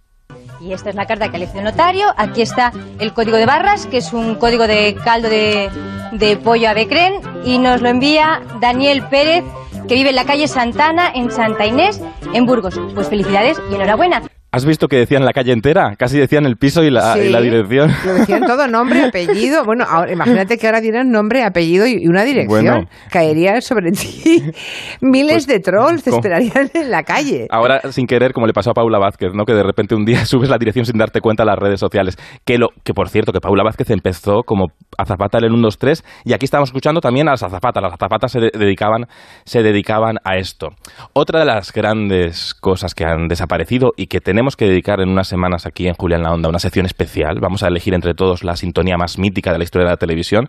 Y 0.63 0.73
esta 0.73 0.91
es 0.91 0.95
la 0.95 1.07
carta 1.07 1.29
que 1.31 1.39
hizo 1.39 1.59
el 1.59 1.65
notario. 1.65 2.07
Aquí 2.17 2.41
está 2.41 2.73
el 3.01 3.13
código 3.13 3.37
de 3.37 3.47
barras, 3.47 3.87
que 3.87 3.99
es 3.99 4.13
un 4.13 4.37
código 4.37 4.69
de 4.69 4.97
caldo 5.05 5.29
de, 5.29 6.39
pollo 6.45 6.69
a 6.69 6.75
becren. 6.75 7.15
Y 7.45 7.59
nos 7.59 7.81
lo 7.81 7.89
envía 7.89 8.41
Daniel 8.61 9.03
Pérez, 9.09 9.43
que 9.89 9.95
vive 9.95 10.11
en 10.11 10.17
la 10.17 10.25
calle 10.25 10.47
Santana, 10.47 11.11
en 11.13 11.33
Santa 11.33 11.67
Inés, 11.67 12.01
en 12.33 12.47
Burgos. 12.47 12.81
Pues 12.95 13.09
felicidades 13.09 13.61
y 13.71 13.75
enhorabuena. 13.75 14.23
¿Has 14.55 14.67
visto 14.67 14.87
que 14.87 14.97
decían 14.99 15.25
la 15.25 15.33
calle 15.33 15.51
entera? 15.53 15.97
Casi 15.97 16.19
decían 16.19 16.45
el 16.45 16.57
piso 16.57 16.83
y 16.85 16.91
la, 16.91 17.17
y 17.19 17.31
la 17.31 17.41
dirección. 17.41 17.91
Lo 18.05 18.13
decían 18.13 18.43
todo, 18.47 18.69
nombre, 18.69 19.03
apellido. 19.09 19.65
Bueno, 19.65 19.85
ahora, 19.89 20.13
imagínate 20.13 20.59
que 20.59 20.67
ahora 20.67 20.83
dieran 20.83 21.11
nombre, 21.11 21.43
apellido 21.43 21.87
y 21.87 22.07
una 22.07 22.23
dirección. 22.23 22.63
Bueno. 22.65 22.87
Caería 23.11 23.63
sobre 23.63 23.93
ti 23.93 24.43
miles 25.01 25.33
Pues, 25.33 25.47
de 25.47 25.61
trolls, 25.61 26.03
te 26.05 26.11
esperarían 26.11 26.71
en 26.75 26.91
la 26.91 27.03
calle. 27.03 27.47
Ahora, 27.51 27.81
sin 27.93 28.07
querer, 28.07 28.35
como 28.35 28.47
le 28.47 28.53
pasó 28.53 28.73
a 28.73 28.75
Paula 28.75 28.99
Vázquez, 28.99 29.31
¿no? 29.33 29.45
Que 29.47 29.55
de 29.55 29.63
repente 29.63 29.95
un 29.95 30.05
día 30.05 30.25
subes 30.27 30.51
la 30.51 30.59
dirección 30.59 30.85
sin 30.85 30.99
darte 30.99 31.23
cuenta 31.23 31.45
a 31.45 31.47
las 31.47 31.59
redes 31.59 31.81
sociales. 31.81 32.19
Que, 32.45 32.59
lo, 32.59 32.69
que 32.85 32.93
por 32.93 33.09
cierto, 33.09 33.33
que 33.33 33.41
Paula 33.41 33.65
Vázquez 33.65 33.89
empezó 33.89 34.43
como 34.45 34.67
azafata 34.99 35.39
en 35.39 35.45
el 35.45 35.53
1, 35.53 35.63
2, 35.63 35.79
3 35.79 36.05
y 36.27 36.35
aquí 36.35 36.45
estamos 36.45 36.69
escuchando 36.69 37.01
también 37.01 37.27
a 37.27 37.31
las 37.31 37.43
azafatas. 37.43 37.83
Las 37.83 37.95
azafatas 37.95 38.31
se, 38.31 38.41
de- 38.41 38.51
dedicaban, 38.53 39.07
se 39.47 39.63
dedicaban 39.63 40.17
a 40.25 40.37
esto. 40.37 40.69
Otra 41.15 41.41
de 41.41 41.47
las 41.47 41.73
grandes 41.73 42.53
cosas 42.53 42.95
que 42.95 43.07
han 43.07 43.29
desaparecido 43.29 43.93
y 43.97 44.09
que 44.09 44.21
tenemos 44.21 44.42
que 44.57 44.67
dedicar 44.67 45.01
en 45.01 45.09
unas 45.09 45.29
semanas 45.29 45.67
aquí 45.67 45.87
en 45.87 45.95
Julián 45.95 46.23
La 46.23 46.33
Onda, 46.33 46.49
una 46.49 46.59
sección 46.59 46.85
especial. 46.87 47.39
Vamos 47.41 47.63
a 47.63 47.69
elegir 47.69 47.95
entre 47.95 48.15
todos 48.15 48.45
la 48.45 48.57
sintonía 48.57 48.97
más 48.97 49.19
mítica 49.19 49.53
de 49.53 49.59
la 49.59 49.65
historia 49.65 49.87
de 49.87 49.93
la 49.93 49.97
televisión. 49.97 50.49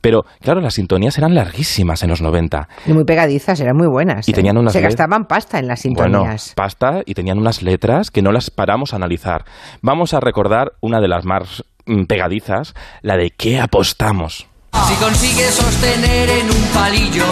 Pero, 0.00 0.22
claro, 0.40 0.60
las 0.60 0.74
sintonías 0.74 1.18
eran 1.18 1.34
larguísimas 1.34 2.02
en 2.02 2.10
los 2.10 2.22
90. 2.22 2.68
Y 2.86 2.92
muy 2.92 3.04
pegadizas, 3.04 3.60
eran 3.60 3.76
muy 3.76 3.88
buenas. 3.88 4.28
Y 4.28 4.32
¿eh? 4.32 4.34
tenían 4.34 4.56
unas 4.56 4.72
Se 4.72 4.80
gastaban 4.80 5.24
pasta 5.24 5.58
en 5.58 5.66
las 5.66 5.82
Bueno, 5.82 6.18
sintonías. 6.20 6.52
pasta 6.54 7.02
y 7.04 7.14
tenían 7.14 7.38
unas 7.38 7.62
letras 7.62 8.10
que 8.10 8.22
no 8.22 8.32
las 8.32 8.50
paramos 8.50 8.92
a 8.92 8.96
analizar. 8.96 9.44
Vamos 9.80 10.14
a 10.14 10.20
recordar 10.20 10.72
una 10.80 11.00
de 11.00 11.08
las 11.08 11.24
más 11.24 11.64
mm, 11.86 12.04
pegadizas, 12.04 12.74
la 13.02 13.16
de 13.16 13.30
¿qué 13.30 13.60
apostamos? 13.60 14.46
Si 14.88 14.94
consigues 14.94 15.54
sostener 15.54 16.30
en 16.30 16.46
un 16.46 16.62
palillo 16.74 17.24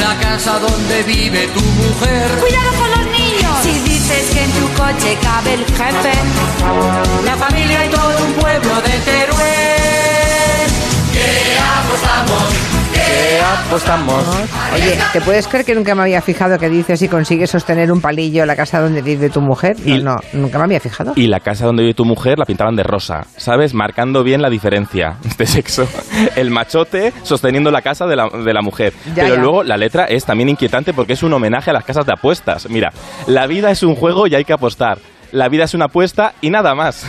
la 0.00 0.14
casa 0.20 0.58
donde 0.58 1.02
vive 1.04 1.46
tu 1.48 1.60
mujer. 1.60 2.30
¡Cuidado 2.40 2.70
con 2.78 2.95
dices 4.08 4.34
que 4.34 4.42
en 4.42 4.50
tu 4.52 4.68
coche 4.74 5.18
cabe 5.20 5.54
el 5.54 5.64
jefe, 5.64 6.12
La 7.24 7.36
familia 7.36 7.86
y 7.86 7.88
todo 7.88 8.24
un 8.24 8.32
pueblo 8.34 8.74
de 8.82 8.98
Teruel. 9.04 10.70
¿Qué 11.12 11.58
apostamos? 11.58 12.65
¿Qué 13.66 13.74
Apostamos. 13.74 14.24
Oye, 14.74 14.96
¿te 15.12 15.20
puedes 15.20 15.48
creer 15.48 15.64
que 15.64 15.74
nunca 15.74 15.94
me 15.94 16.02
había 16.02 16.22
fijado 16.22 16.56
que 16.58 16.68
dice 16.70 16.96
si 16.96 17.08
consigues 17.08 17.50
sostener 17.50 17.90
un 17.90 18.00
palillo 18.00 18.46
la 18.46 18.54
casa 18.54 18.80
donde 18.80 19.02
vive 19.02 19.28
tu 19.28 19.40
mujer? 19.40 19.76
No, 19.84 19.94
Y- 19.96 20.02
no, 20.02 20.16
nunca 20.34 20.58
me 20.58 20.64
había 20.64 20.80
fijado. 20.80 21.12
Y 21.16 21.26
la 21.26 21.40
casa 21.40 21.66
donde 21.66 21.82
vive 21.82 21.94
tu 21.94 22.04
mujer 22.04 22.38
la 22.38 22.44
pintaban 22.44 22.76
de 22.76 22.84
rosa, 22.84 23.26
¿sabes? 23.36 23.74
Marcando 23.74 24.22
bien 24.22 24.40
la 24.40 24.48
diferencia 24.50 25.16
de 25.36 25.46
sexo. 25.46 25.86
El 26.36 26.50
machote 26.50 27.12
sosteniendo 27.22 27.70
la 27.72 27.82
casa 27.82 28.06
de 28.06 28.14
la, 28.16 28.28
de 28.28 28.54
la 28.54 28.62
mujer. 28.62 28.92
Ya, 29.14 29.24
Pero 29.24 29.34
ya. 29.34 29.40
luego 29.42 29.62
la 29.64 29.76
letra 29.76 30.04
es 30.04 30.24
también 30.24 30.48
inquietante 30.48 30.94
porque 30.94 31.14
es 31.14 31.22
un 31.24 31.32
homenaje 31.32 31.70
a 31.70 31.72
las 31.72 31.84
casas 31.84 32.06
de 32.06 32.12
apuestas. 32.12 32.70
Mira, 32.70 32.92
la 33.26 33.46
vida 33.46 33.70
es 33.72 33.82
un 33.82 33.96
juego 33.96 34.26
y 34.28 34.34
hay 34.36 34.44
que 34.44 34.52
apostar. 34.52 34.98
La 35.32 35.48
vida 35.48 35.64
es 35.64 35.74
una 35.74 35.86
apuesta 35.86 36.32
y 36.40 36.50
nada 36.50 36.74
más. 36.74 37.06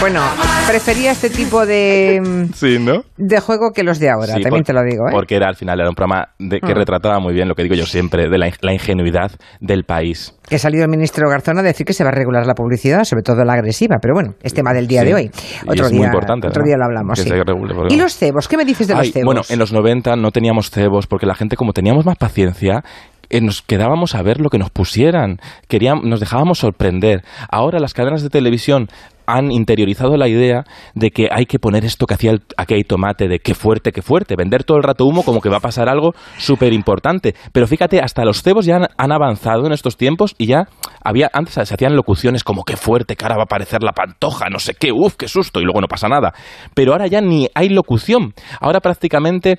Bueno, 0.00 0.20
prefería 0.68 1.12
este 1.12 1.30
tipo 1.30 1.64
de, 1.64 2.20
mm, 2.22 2.52
Sí, 2.52 2.78
¿no? 2.78 3.02
de 3.16 3.40
juego 3.40 3.70
que 3.74 3.82
los 3.82 3.98
de 3.98 4.10
ahora, 4.10 4.34
Sí, 4.34 4.42
también 4.42 4.62
por- 4.62 4.66
te 4.66 4.72
lo 4.74 4.82
digo. 4.82 5.08
¿eh? 5.08 5.12
Porque 5.12 5.34
era 5.36 5.48
al 5.48 5.56
final 5.56 5.80
era 5.80 5.88
un 5.88 5.94
programa 5.94 6.28
de, 6.38 6.60
que 6.60 6.72
Ah. 6.72 6.74
retrataba 6.74 7.18
muy 7.20 7.32
bien 7.32 7.48
lo 7.48 7.54
que 7.54 7.62
digo 7.62 7.74
yo 7.74 7.86
siempre, 7.86 8.28
de 8.28 8.38
la, 8.38 8.50
la 8.60 8.72
ingenuidad 8.72 9.30
del 9.60 9.84
país. 9.84 10.34
Que 10.48 10.56
ha 10.56 10.58
salido 10.58 10.84
el 10.84 10.90
ministro 10.90 11.28
Garzón 11.28 11.58
a 11.58 11.62
decir 11.62 11.86
que 11.86 11.92
se 11.94 12.04
va 12.04 12.10
a 12.10 12.12
regular 12.12 12.46
la 12.46 12.54
publicidad, 12.54 13.04
sobre 13.04 13.22
todo 13.22 13.44
la 13.44 13.54
agresiva, 13.54 13.96
pero 14.00 14.14
bueno, 14.14 14.34
es 14.42 14.52
tema 14.52 14.72
del 14.74 14.86
día 14.86 15.00
Sí. 15.00 15.06
de 15.06 15.14
hoy. 15.14 15.30
Otro 15.66 15.86
es 15.86 15.90
día, 15.90 15.98
muy 15.98 16.06
importante, 16.06 16.48
otro 16.48 16.62
¿no? 16.62 16.66
día 16.66 16.76
lo 16.76 16.84
hablamos. 16.84 17.18
Regule, 17.26 17.88
¿Y 17.90 17.96
los 17.96 18.14
cebos? 18.16 18.46
¿Qué 18.46 18.56
me 18.56 18.64
dices 18.64 18.88
de 18.88 18.94
los 18.94 19.10
cebos? 19.10 19.24
Bueno, 19.24 19.40
en 19.48 19.58
los 19.58 19.72
90 19.72 20.16
no 20.16 20.30
teníamos 20.30 20.70
cebos 20.70 21.06
porque 21.06 21.26
la 21.26 21.34
gente, 21.34 21.56
como 21.56 21.72
teníamos 21.72 22.04
más 22.04 22.16
paciencia, 22.16 22.82
eh, 23.30 23.40
nos 23.40 23.62
quedábamos 23.62 24.14
a 24.14 24.22
ver 24.22 24.40
lo 24.40 24.50
que 24.50 24.58
nos 24.58 24.70
pusieran. 24.70 25.38
Queríamos, 25.68 26.04
nos 26.04 26.20
dejábamos 26.20 26.58
sorprender. 26.58 27.22
Ahora 27.50 27.78
las 27.78 27.94
cadenas 27.94 28.22
de 28.22 28.30
televisión 28.30 28.88
han 29.28 29.52
interiorizado 29.52 30.16
la 30.16 30.26
idea 30.26 30.64
de 30.94 31.10
que 31.10 31.28
hay 31.30 31.44
que 31.44 31.58
poner 31.58 31.84
esto 31.84 32.06
que 32.06 32.14
hacía 32.14 32.30
el, 32.30 32.86
tomate, 32.86 33.28
de 33.28 33.40
qué 33.40 33.54
fuerte, 33.54 33.92
qué 33.92 34.00
fuerte, 34.00 34.36
vender 34.38 34.64
todo 34.64 34.78
el 34.78 34.82
rato 34.82 35.04
humo 35.04 35.22
como 35.22 35.42
que 35.42 35.50
va 35.50 35.58
a 35.58 35.60
pasar 35.60 35.90
algo 35.90 36.14
súper 36.38 36.72
importante. 36.72 37.34
Pero 37.52 37.66
fíjate, 37.66 38.00
hasta 38.00 38.24
los 38.24 38.42
cebos 38.42 38.64
ya 38.64 38.88
han, 38.96 39.12
avanzado 39.12 39.66
en 39.66 39.72
estos 39.72 39.98
tiempos 39.98 40.34
y 40.38 40.46
ya 40.46 40.68
había, 41.04 41.28
antes 41.34 41.54
se 41.54 41.60
hacían 41.60 41.94
locuciones 41.94 42.42
como 42.42 42.64
qué 42.64 42.78
fuerte, 42.78 43.16
que 43.16 43.24
ahora 43.26 43.36
va 43.36 43.42
a 43.42 43.44
aparecer 43.44 43.82
la 43.82 43.92
pantoja, 43.92 44.48
no 44.48 44.58
sé 44.58 44.72
qué, 44.72 44.92
uff, 44.92 45.16
qué 45.16 45.28
susto, 45.28 45.60
y 45.60 45.64
luego 45.64 45.82
no 45.82 45.88
pasa 45.88 46.08
nada. 46.08 46.32
Pero 46.72 46.92
ahora 46.92 47.06
ya 47.06 47.20
ni 47.20 47.48
hay 47.54 47.68
locución. 47.68 48.32
Ahora 48.60 48.80
prácticamente 48.80 49.58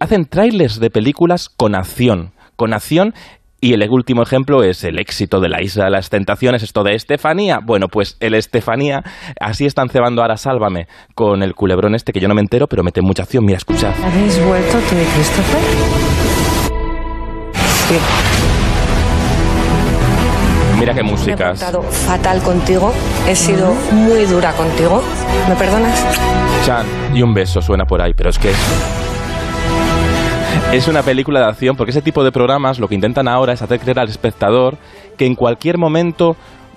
hacen 0.00 0.26
trailers 0.26 0.78
de 0.78 0.90
películas 0.90 1.48
con 1.48 1.74
acción. 1.74 2.32
Con 2.62 2.74
acción 2.74 3.12
y 3.60 3.72
el 3.72 3.84
último 3.90 4.22
ejemplo 4.22 4.62
es 4.62 4.84
el 4.84 5.00
éxito 5.00 5.40
de 5.40 5.48
la 5.48 5.60
Isla 5.60 5.86
de 5.86 5.90
las 5.90 6.10
Tentaciones, 6.10 6.62
esto 6.62 6.84
de 6.84 6.94
Estefanía. 6.94 7.58
Bueno, 7.60 7.88
pues 7.88 8.16
el 8.20 8.36
Estefanía, 8.36 9.02
así 9.40 9.66
están 9.66 9.88
cebando 9.88 10.22
ahora 10.22 10.36
Sálvame 10.36 10.86
con 11.16 11.42
el 11.42 11.56
culebrón 11.56 11.96
este 11.96 12.12
que 12.12 12.20
yo 12.20 12.28
no 12.28 12.36
me 12.36 12.40
entero, 12.40 12.68
pero 12.68 12.84
mete 12.84 13.02
mucha 13.02 13.24
acción. 13.24 13.44
Mira, 13.44 13.56
escuchad. 13.56 13.92
¿Habéis 14.00 14.40
vuelto 14.46 14.78
tú 14.78 14.94
y 14.94 15.04
Christopher? 15.12 15.60
Mira 20.78 20.94
qué 20.94 21.02
Me 21.02 21.10
he 21.10 21.36
portado 21.36 21.82
fatal 21.82 22.40
contigo, 22.42 22.92
he 23.28 23.34
sido 23.34 23.74
muy 23.90 24.24
dura 24.26 24.52
contigo. 24.52 25.02
¿Me 25.48 25.56
perdonas? 25.56 26.00
Chan, 26.64 26.86
y 27.12 27.22
un 27.22 27.34
beso 27.34 27.60
suena 27.60 27.84
por 27.84 28.00
ahí, 28.00 28.12
pero 28.16 28.30
es 28.30 28.38
que 28.38 28.50
es... 28.50 29.01
Es 30.72 30.88
una 30.88 31.02
película 31.02 31.40
de 31.40 31.46
acción 31.46 31.76
porque 31.76 31.90
ese 31.90 32.00
tipo 32.00 32.24
de 32.24 32.32
programas 32.32 32.78
lo 32.78 32.88
que 32.88 32.94
intentan 32.94 33.28
ahora 33.28 33.52
es 33.52 33.60
hacer 33.60 33.78
creer 33.78 34.00
al 34.00 34.08
espectador 34.08 34.78
que 35.18 35.26
en 35.26 35.34
cualquier 35.34 35.76
momento 35.76 36.34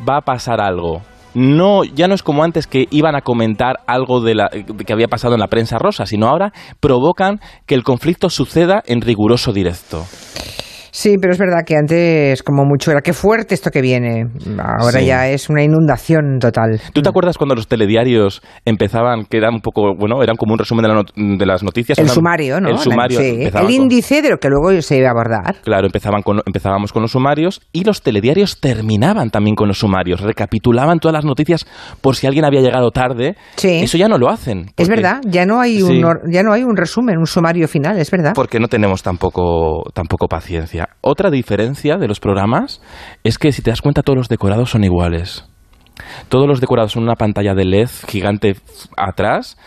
va 0.07 0.17
a 0.17 0.21
pasar 0.21 0.59
algo. 0.59 1.01
No, 1.33 1.85
ya 1.85 2.09
no 2.09 2.13
es 2.13 2.21
como 2.21 2.43
antes 2.43 2.67
que 2.67 2.87
iban 2.91 3.15
a 3.15 3.21
comentar 3.21 3.77
algo 3.87 4.19
de, 4.19 4.35
la, 4.35 4.49
que 4.49 4.91
había 4.93 5.07
pasado 5.07 5.35
en 5.35 5.39
la 5.39 5.47
prensa 5.47 5.77
rosa, 5.77 6.05
sino 6.05 6.27
ahora 6.27 6.51
provocan 6.81 7.39
que 7.65 7.75
el 7.75 7.83
conflicto 7.83 8.29
suceda 8.29 8.83
en 8.85 8.99
riguroso 8.99 9.53
directo. 9.53 10.03
Sí, 10.97 11.17
pero 11.19 11.33
es 11.33 11.39
verdad 11.39 11.65
que 11.65 11.75
antes 11.75 12.41
como 12.41 12.63
mucho 12.63 12.89
era 12.89 13.01
qué 13.01 13.11
fuerte 13.11 13.53
esto 13.53 13.69
que 13.69 13.81
viene. 13.81 14.27
Ahora 14.57 14.99
Sí. 15.01 15.05
ya 15.07 15.27
es 15.27 15.49
una 15.49 15.61
inundación 15.61 16.39
total. 16.39 16.79
¿Tú 16.93 17.01
te 17.01 17.09
acuerdas 17.09 17.37
cuando 17.37 17.53
los 17.53 17.67
telediarios 17.67 18.41
empezaban, 18.63 19.25
que 19.25 19.35
eran 19.35 19.55
un 19.55 19.59
poco, 19.59 19.93
bueno, 19.99 20.23
eran 20.23 20.37
como 20.37 20.53
un 20.53 20.59
resumen 20.59 20.83
de, 20.83 20.87
la 20.87 20.93
not- 20.95 21.11
de 21.13 21.45
las 21.45 21.63
noticias? 21.63 21.97
El 21.99 22.05
Eran- 22.05 22.15
sumario, 22.15 22.61
¿no? 22.61 22.69
El 22.69 22.77
sumario. 22.77 23.19
Sí, 23.19 23.27
empezaban 23.27 23.67
el 23.69 23.75
con- 23.75 23.83
índice 23.83 24.21
de 24.21 24.29
lo 24.29 24.37
que 24.37 24.47
luego 24.47 24.81
se 24.81 24.95
iba 24.97 25.09
a 25.09 25.11
abordar. 25.11 25.55
Claro, 25.65 25.85
empezaban 25.85 26.21
con, 26.21 26.39
empezábamos 26.45 26.93
con 26.93 27.01
los 27.01 27.11
sumarios 27.11 27.61
y 27.73 27.83
los 27.83 28.01
telediarios 28.01 28.61
terminaban 28.61 29.31
también 29.31 29.57
con 29.57 29.67
los 29.67 29.77
sumarios, 29.79 30.21
recapitulaban 30.21 30.99
todas 30.99 31.13
las 31.13 31.25
noticias 31.25 31.65
por 31.99 32.15
si 32.15 32.25
alguien 32.25 32.45
había 32.45 32.61
llegado 32.61 32.91
tarde. 32.91 33.35
Sí. 33.57 33.81
Eso 33.83 33.97
ya 33.97 34.07
no 34.07 34.17
lo 34.17 34.29
hacen. 34.29 34.67
Es 34.77 34.87
porque- 34.87 34.89
verdad, 34.91 35.19
ya 35.25 35.45
no 35.45 35.59
hay 35.59 35.81
un 35.81 35.89
Sí. 35.89 36.01
ya 36.31 36.41
no 36.41 36.53
hay 36.53 36.63
un 36.63 36.77
resumen, 36.77 37.17
un 37.17 37.27
sumario 37.27 37.67
final, 37.67 37.97
es 37.99 38.09
verdad. 38.09 38.31
Porque 38.33 38.61
no 38.61 38.69
tenemos 38.69 39.03
tampoco, 39.03 39.83
tampoco 39.93 40.27
paciencia. 40.29 40.84
Otra 41.01 41.29
diferencia 41.29 41.97
de 41.97 42.07
los 42.07 42.19
programas 42.19 42.81
es 43.23 43.37
que 43.37 43.51
si 43.51 43.61
te 43.61 43.71
das 43.71 43.81
cuenta 43.81 44.03
todos 44.03 44.17
los 44.17 44.29
decorados 44.29 44.69
son 44.71 44.83
iguales. 44.83 45.45
Todos 46.29 46.47
los 46.47 46.59
decorados 46.59 46.91
son 46.93 47.03
una 47.03 47.15
pantalla 47.15 47.53
de 47.53 47.65
LED 47.65 47.89
gigante 48.07 48.55
atrás 48.97 49.57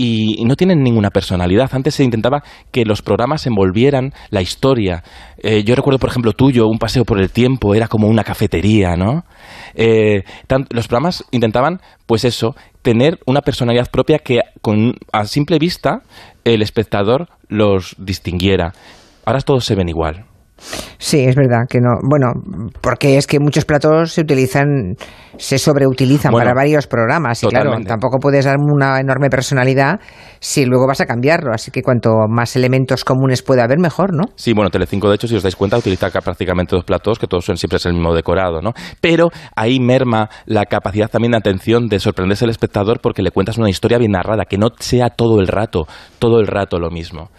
y, 0.00 0.44
no 0.44 0.54
tienen 0.54 0.82
ninguna 0.82 1.10
personalidad. 1.10 1.68
Antes 1.72 1.96
se 1.96 2.04
intentaba 2.04 2.42
que 2.70 2.84
los 2.84 3.02
programas 3.02 3.46
envolvieran 3.46 4.12
la 4.30 4.40
historia. 4.40 5.02
Eh, 5.38 5.64
yo 5.64 5.74
recuerdo, 5.74 5.98
por 5.98 6.10
ejemplo, 6.10 6.32
tuyo, 6.32 6.68
Un 6.68 6.78
paseo 6.78 7.04
por 7.04 7.20
el 7.20 7.30
tiempo, 7.30 7.74
era 7.74 7.88
como 7.88 8.06
una 8.06 8.22
cafetería, 8.22 8.96
¿no? 8.96 9.24
Eh, 9.74 10.22
los 10.70 10.86
programas 10.86 11.24
intentaban, 11.32 11.80
pues 12.06 12.24
eso, 12.24 12.54
tener 12.82 13.18
una 13.26 13.40
personalidad 13.40 13.90
propia 13.90 14.20
que 14.20 14.40
con, 14.62 14.94
a 15.12 15.24
simple 15.24 15.58
vista 15.58 16.02
el 16.44 16.62
espectador 16.62 17.28
los 17.48 17.96
distinguiera. 17.98 18.72
Ahora 19.24 19.40
todos 19.40 19.64
se 19.64 19.74
ven 19.74 19.88
igual. 19.88 20.26
Sí, 20.98 21.20
es 21.20 21.36
verdad 21.36 21.66
que 21.68 21.78
no. 21.80 21.90
Bueno, 22.02 22.32
porque 22.80 23.16
es 23.16 23.26
que 23.26 23.38
muchos 23.38 23.64
platos 23.64 24.12
se 24.12 24.20
utilizan, 24.22 24.96
se 25.36 25.58
sobreutilizan 25.58 26.32
Bueno, 26.32 26.44
para 26.44 26.54
varios 26.54 26.86
programas. 26.86 27.42
Y 27.42 27.46
claro, 27.46 27.72
tampoco 27.86 28.18
puedes 28.18 28.44
dar 28.44 28.56
una 28.58 28.98
enorme 29.00 29.30
personalidad 29.30 30.00
si 30.40 30.64
luego 30.64 30.86
vas 30.86 31.00
a 31.00 31.06
cambiarlo. 31.06 31.52
Así 31.52 31.70
que 31.70 31.82
cuanto 31.82 32.10
más 32.28 32.56
elementos 32.56 33.04
comunes 33.04 33.42
pueda 33.42 33.64
haber, 33.64 33.78
mejor, 33.78 34.12
¿no? 34.12 34.24
Sí, 34.34 34.52
bueno, 34.52 34.70
Telecinco, 34.70 35.08
de 35.08 35.14
hecho, 35.14 35.28
si 35.28 35.36
os 35.36 35.42
dais 35.42 35.54
cuenta, 35.54 35.78
utiliza 35.78 36.10
ca- 36.10 36.20
prácticamente 36.20 36.74
dos 36.74 36.84
platos, 36.84 37.18
que 37.18 37.26
todos 37.28 37.44
son 37.44 37.56
siempre 37.56 37.76
es 37.76 37.86
el 37.86 37.94
mismo 37.94 38.14
decorado, 38.14 38.60
¿no? 38.60 38.72
Pero 39.00 39.28
ahí 39.54 39.78
merma 39.78 40.28
la 40.46 40.64
capacidad 40.64 41.08
también 41.08 41.32
de 41.32 41.38
atención 41.38 41.88
de 41.88 42.00
sorprenderse 42.00 42.44
al 42.44 42.50
espectador 42.50 43.00
porque 43.00 43.22
le 43.22 43.30
cuentas 43.30 43.56
una 43.58 43.70
historia 43.70 43.98
bien 43.98 44.12
narrada, 44.12 44.44
que 44.44 44.58
no 44.58 44.68
sea 44.80 45.10
todo 45.10 45.40
el 45.40 45.46
rato, 45.46 45.86
todo 46.18 46.40
el 46.40 46.48
rato 46.48 46.78
lo 46.78 46.90
mismo. 46.90 47.30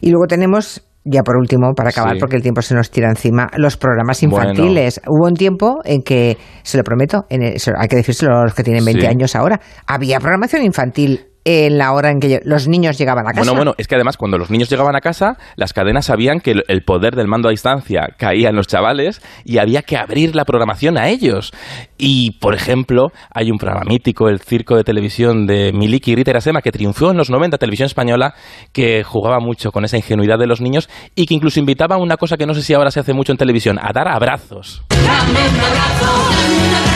Y 0.00 0.10
luego 0.10 0.26
tenemos, 0.26 0.82
ya 1.04 1.22
por 1.22 1.36
último, 1.36 1.72
para 1.74 1.90
acabar, 1.90 2.14
Sí. 2.14 2.20
porque 2.20 2.36
el 2.36 2.42
tiempo 2.42 2.62
se 2.62 2.74
nos 2.74 2.90
tira 2.90 3.08
encima, 3.08 3.48
los 3.56 3.76
programas 3.76 4.20
Bueno. 4.22 4.50
infantiles. 4.50 5.00
Hubo 5.08 5.26
un 5.26 5.34
tiempo 5.34 5.80
en 5.84 6.02
que, 6.02 6.36
se 6.62 6.78
lo 6.78 6.84
prometo, 6.84 7.24
en 7.28 7.42
el- 7.42 7.56
hay 7.76 7.88
que 7.88 7.96
decírselo 7.96 8.38
a 8.38 8.44
los 8.44 8.54
que 8.54 8.62
tienen 8.62 8.84
20 8.84 9.02
Sí. 9.02 9.08
años 9.08 9.34
ahora, 9.34 9.60
había 9.86 10.20
programación 10.20 10.62
infantil 10.62 11.26
en 11.44 11.78
la 11.78 11.92
hora 11.92 12.10
en 12.10 12.20
que 12.20 12.40
los 12.44 12.68
niños 12.68 12.98
llegaban 12.98 13.26
a 13.26 13.30
casa. 13.30 13.40
Bueno, 13.40 13.54
bueno, 13.54 13.74
es 13.78 13.88
que 13.88 13.94
además 13.94 14.16
cuando 14.16 14.38
los 14.38 14.50
niños 14.50 14.70
llegaban 14.70 14.96
a 14.96 15.00
casa, 15.00 15.36
las 15.56 15.72
cadenas 15.72 16.06
sabían 16.06 16.40
que 16.40 16.54
el 16.66 16.82
poder 16.84 17.16
del 17.16 17.28
mando 17.28 17.48
a 17.48 17.50
distancia 17.50 18.08
caía 18.16 18.50
en 18.50 18.56
los 18.56 18.66
chavales 18.66 19.20
y 19.44 19.58
había 19.58 19.82
que 19.82 19.96
abrir 19.96 20.36
la 20.36 20.44
programación 20.44 20.98
a 20.98 21.08
ellos. 21.08 21.52
Y, 21.98 22.32
por 22.40 22.54
ejemplo, 22.54 23.12
hay 23.32 23.50
un 23.50 23.58
programa 23.58 23.84
mítico, 23.88 24.28
el 24.28 24.40
circo 24.40 24.76
de 24.76 24.84
televisión 24.84 25.46
de 25.46 25.72
Miliki 25.72 26.14
Rita 26.14 26.30
Irasema, 26.30 26.62
que 26.62 26.72
triunfó 26.72 27.10
en 27.10 27.16
los 27.16 27.30
90, 27.30 27.58
televisión 27.58 27.86
española, 27.86 28.34
que 28.72 29.02
jugaba 29.04 29.38
mucho 29.40 29.72
con 29.72 29.84
esa 29.84 29.96
ingenuidad 29.96 30.38
de 30.38 30.46
los 30.46 30.60
niños 30.60 30.88
y 31.14 31.26
que 31.26 31.34
incluso 31.34 31.60
invitaba 31.60 31.96
a 31.96 31.98
una 31.98 32.16
cosa 32.16 32.36
que 32.36 32.46
no 32.46 32.54
sé 32.54 32.62
si 32.62 32.74
ahora 32.74 32.90
se 32.90 33.00
hace 33.00 33.12
mucho 33.12 33.32
en 33.32 33.38
televisión, 33.38 33.78
a 33.80 33.92
dar 33.92 34.08
abrazos. 34.08 34.82
un 34.90 34.98
abrazo, 34.98 36.06
dame 36.30 36.68
un 36.68 36.74
abrazo. 36.74 36.91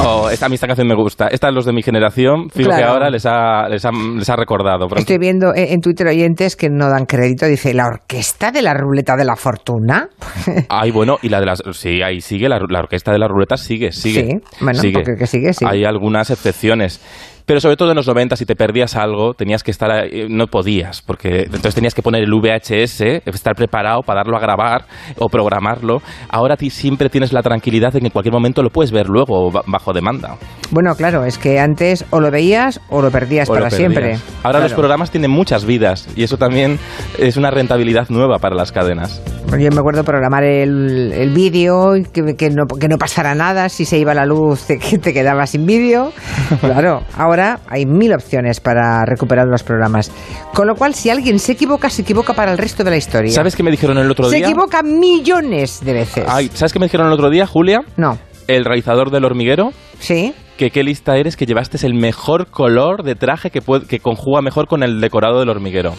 Oh, 0.00 0.28
esta, 0.30 0.46
a 0.46 0.48
mí 0.48 0.56
esta 0.56 0.66
canción 0.66 0.88
me 0.88 0.96
gusta. 0.96 1.28
Esta 1.28 1.50
los 1.52 1.64
de 1.64 1.72
mi 1.72 1.82
generación, 1.82 2.50
fijo 2.50 2.70
que 2.70 2.82
ahora 2.82 3.08
les 3.08 3.24
ha, 3.24 3.68
les 3.68 3.84
ha, 3.84 4.36
recordado. 4.36 4.88
Estoy 4.96 5.18
viendo 5.18 5.52
en, 5.54 5.80
Twitter 5.80 6.08
oyentes 6.08 6.56
que 6.56 6.68
no 6.70 6.88
dan 6.88 7.04
crédito. 7.04 7.46
Dice, 7.46 7.72
¿la 7.72 7.86
orquesta 7.86 8.50
de 8.50 8.62
la 8.62 8.74
ruleta 8.74 9.14
de 9.16 9.24
la 9.24 9.36
fortuna? 9.36 10.08
Ay, 10.68 10.90
bueno, 10.90 11.18
y 11.22 11.28
la 11.28 11.38
de 11.38 11.46
las... 11.46 11.62
Sí, 11.70 12.02
ahí 12.02 12.20
sigue, 12.20 12.48
la, 12.48 12.56
orquesta 12.56 13.12
de 13.12 13.18
la 13.18 13.28
ruleta 13.28 13.56
sigue, 13.56 13.92
sigue. 13.92 14.22
Sí, 14.22 14.38
bueno, 14.60 14.80
sigue. 14.80 14.94
porque 14.94 15.14
que 15.16 15.26
sigue, 15.28 15.52
sí. 15.52 15.64
Hay 15.68 15.84
algunas 15.84 16.30
excepciones. 16.30 17.00
Pero 17.48 17.60
sobre 17.60 17.76
todo 17.76 17.88
en 17.92 17.96
los 17.96 18.06
90, 18.06 18.36
si 18.36 18.44
te 18.44 18.54
perdías 18.54 18.94
algo, 18.94 19.32
tenías 19.32 19.62
que 19.62 19.70
estar, 19.70 19.90
no 20.28 20.48
podías, 20.48 21.00
porque 21.00 21.44
entonces 21.44 21.74
tenías 21.74 21.94
que 21.94 22.02
poner 22.02 22.22
el 22.22 22.30
VHS, 22.30 23.00
estar 23.24 23.54
preparado 23.54 24.02
para 24.02 24.20
darlo 24.20 24.36
a 24.36 24.40
grabar 24.40 24.84
o 25.18 25.30
programarlo. 25.30 26.02
Ahora 26.28 26.58
ti 26.58 26.68
siempre 26.68 27.08
tienes 27.08 27.32
la 27.32 27.42
tranquilidad 27.42 27.90
de 27.90 28.00
que 28.00 28.06
en 28.08 28.12
cualquier 28.12 28.34
momento 28.34 28.62
lo 28.62 28.68
puedes 28.68 28.92
ver 28.92 29.08
luego 29.08 29.50
bajo 29.66 29.94
demanda. 29.94 30.36
Bueno, 30.72 30.94
claro, 30.94 31.24
es 31.24 31.38
que 31.38 31.58
antes 31.58 32.04
o 32.10 32.20
lo 32.20 32.30
veías 32.30 32.82
o 32.90 33.00
lo 33.00 33.10
perdías 33.10 33.48
para 33.48 33.70
siempre. 33.70 34.18
Ahora 34.42 34.60
los 34.60 34.74
programas 34.74 35.10
tienen 35.10 35.30
muchas 35.30 35.64
vidas 35.64 36.06
y 36.16 36.24
eso 36.24 36.36
también 36.36 36.78
es 37.18 37.38
una 37.38 37.50
rentabilidad 37.50 38.10
nueva 38.10 38.40
para 38.40 38.56
las 38.56 38.72
cadenas. 38.72 39.22
Yo 39.56 39.70
me 39.70 39.80
acuerdo 39.80 40.04
programar 40.04 40.44
el, 40.44 41.12
el 41.12 41.30
vídeo, 41.30 41.94
que, 42.12 42.36
que, 42.36 42.50
no, 42.50 42.66
que 42.66 42.86
no 42.86 42.98
pasara 42.98 43.34
nada, 43.34 43.68
si 43.70 43.86
se 43.86 43.98
iba 43.98 44.12
la 44.12 44.26
luz 44.26 44.66
te, 44.66 44.78
te 45.02 45.12
quedabas 45.12 45.50
sin 45.50 45.66
vídeo. 45.66 46.12
Claro, 46.60 47.02
ahora 47.16 47.60
hay 47.68 47.86
mil 47.86 48.12
opciones 48.12 48.60
para 48.60 49.04
recuperar 49.04 49.46
los 49.46 49.62
programas. 49.62 50.10
Con 50.54 50.66
lo 50.66 50.74
cual, 50.74 50.94
si 50.94 51.10
alguien 51.10 51.38
se 51.38 51.52
equivoca, 51.52 51.88
se 51.90 52.02
equivoca 52.02 52.34
para 52.34 52.52
el 52.52 52.58
resto 52.58 52.84
de 52.84 52.90
la 52.90 52.96
historia. 52.96 53.30
¿Sabes 53.32 53.54
qué 53.54 53.62
me 53.62 53.70
dijeron 53.70 53.98
el 53.98 54.10
otro 54.10 54.28
día? 54.28 54.38
Se 54.38 54.44
equivoca 54.44 54.82
millones 54.82 55.80
de 55.84 55.92
veces. 55.92 56.24
¿Sabes 56.54 56.72
qué 56.72 56.78
me 56.78 56.86
dijeron 56.86 57.06
el 57.06 57.12
otro 57.12 57.30
día, 57.30 57.46
Julia? 57.46 57.80
No. 57.96 58.18
El 58.48 58.64
realizador 58.64 59.10
del 59.10 59.24
hormiguero. 59.24 59.72
Sí 59.98 60.34
que 60.56 60.70
qué 60.70 60.82
lista 60.82 61.16
eres 61.16 61.36
que 61.36 61.46
llevaste 61.46 61.86
el 61.86 61.94
mejor 61.94 62.48
color 62.50 63.04
de 63.04 63.14
traje 63.14 63.50
que, 63.50 63.60
que 63.88 64.00
conjuga 64.00 64.42
mejor 64.42 64.66
con 64.66 64.82
el 64.82 65.00
decorado 65.00 65.38
del 65.38 65.50
hormiguero. 65.50 65.94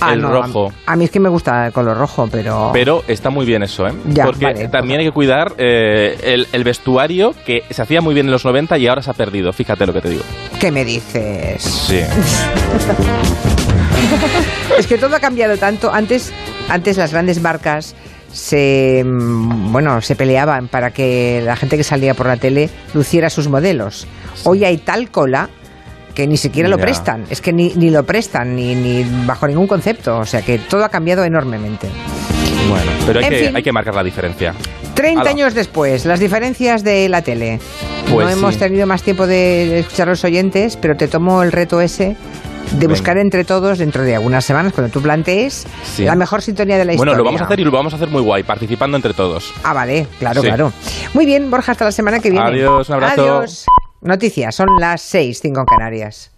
Ah, 0.00 0.14
el 0.14 0.22
rojo. 0.22 0.72
A, 0.86 0.96
mí 0.96 1.04
es 1.04 1.10
que 1.10 1.20
me 1.20 1.28
gusta 1.28 1.66
el 1.66 1.72
color 1.72 1.96
rojo, 1.96 2.28
pero... 2.30 2.70
Pero 2.72 3.04
está 3.06 3.30
muy 3.30 3.46
bien 3.46 3.62
eso, 3.62 3.86
¿eh? 3.86 3.92
Porque 4.24 4.68
también 4.68 5.00
hay 5.00 5.06
que 5.06 5.12
cuidar 5.12 5.54
eh, 5.58 6.44
el, 6.52 6.64
vestuario 6.64 7.34
que 7.44 7.64
se 7.70 7.82
hacía 7.82 8.00
muy 8.00 8.14
bien 8.14 8.26
en 8.26 8.32
los 8.32 8.44
90 8.44 8.78
y 8.78 8.86
ahora 8.86 9.02
se 9.02 9.10
ha 9.10 9.14
perdido. 9.14 9.52
Fíjate 9.52 9.86
lo 9.86 9.92
que 9.92 10.00
te 10.00 10.10
digo. 10.10 10.22
¿Qué 10.58 10.70
me 10.70 10.84
dices? 10.84 11.62
Sí. 11.62 12.00
es 14.78 14.86
que 14.86 14.98
todo 14.98 15.16
ha 15.16 15.20
cambiado 15.20 15.56
tanto. 15.56 15.92
Antes, 15.92 16.32
antes 16.68 16.96
las 16.96 17.12
grandes 17.12 17.40
marcas 17.40 17.94
se 18.32 19.02
mm, 19.04 19.72
bueno 19.72 20.00
se 20.00 20.14
peleaban 20.14 20.68
para 20.68 20.92
que 20.92 21.42
la 21.44 21.56
gente 21.56 21.76
que 21.76 21.82
salía 21.82 22.14
por 22.14 22.26
la 22.26 22.36
tele 22.36 22.70
luciera 22.94 23.30
sus 23.30 23.48
modelos. 23.48 24.06
Hoy 24.44 24.64
hay 24.64 24.78
tal 24.78 25.10
cola 25.10 25.50
que 26.14 26.26
ni 26.26 26.36
siquiera 26.36 26.68
lo 26.68 26.78
prestan, 26.78 27.24
es 27.30 27.40
que 27.40 27.52
ni, 27.52 27.72
ni 27.74 27.90
lo 27.90 28.04
prestan, 28.04 28.54
ni, 28.54 28.74
ni, 28.74 29.04
bajo 29.26 29.46
ningún 29.46 29.66
concepto, 29.66 30.18
o 30.18 30.26
sea 30.26 30.42
que 30.42 30.58
todo 30.58 30.84
ha 30.84 30.88
cambiado 30.88 31.24
enormemente. 31.24 31.88
Bueno, 32.68 32.90
pero 33.06 33.20
hay, 33.20 33.28
que, 33.28 33.52
hay 33.54 33.62
que 33.62 33.72
marcar 33.72 33.94
la 33.94 34.04
diferencia. 34.04 34.54
30 34.94 35.28
años 35.28 35.54
después, 35.54 36.04
las 36.04 36.20
diferencias 36.20 36.84
de 36.84 37.08
la 37.08 37.22
tele. 37.22 37.58
Pues 38.10 38.26
no 38.26 38.32
hemos 38.32 38.56
tenido 38.58 38.86
más 38.86 39.02
tiempo 39.02 39.26
de 39.26 39.80
escuchar 39.80 40.08
a 40.08 40.12
los 40.12 40.24
oyentes, 40.24 40.76
pero 40.76 40.96
te 40.96 41.08
tomo 41.08 41.42
el 41.42 41.52
reto 41.52 41.80
ese 41.80 42.16
de 42.72 42.86
buscar 42.86 43.18
entre 43.18 43.44
todos 43.44 43.78
dentro 43.78 44.02
de 44.04 44.14
algunas 44.14 44.44
semanas 44.44 44.72
cuando 44.72 44.92
tú 44.92 45.02
plantees 45.02 45.66
la 45.98 46.14
mejor 46.14 46.42
sintonía 46.42 46.78
de 46.78 46.84
la 46.84 46.92
historia. 46.92 47.12
Bueno, 47.12 47.18
lo 47.18 47.24
vamos 47.24 47.40
a 47.40 47.44
hacer 47.44 47.60
y 47.60 47.64
lo 47.64 47.70
vamos 47.70 47.92
a 47.92 47.96
hacer 47.96 48.08
muy 48.08 48.22
guay, 48.22 48.42
participando 48.42 48.96
entre 48.96 49.14
todos. 49.14 49.52
Ah, 49.64 49.72
vale, 49.72 50.06
claro, 50.18 50.42
claro. 50.42 50.72
Muy 51.14 51.26
bien, 51.26 51.50
Borja, 51.50 51.72
hasta 51.72 51.84
la 51.84 51.92
semana 51.92 52.20
que 52.20 52.30
viene. 52.30 52.46
Adiós, 52.46 52.88
un 52.88 52.94
abrazo. 52.94 53.22
Adiós. 53.22 53.66
Noticias, 54.02 54.54
son 54.54 54.80
las 54.80 55.02
6, 55.02 55.40
5 55.42 55.60
en 55.60 55.66
Canarias. 55.66 56.30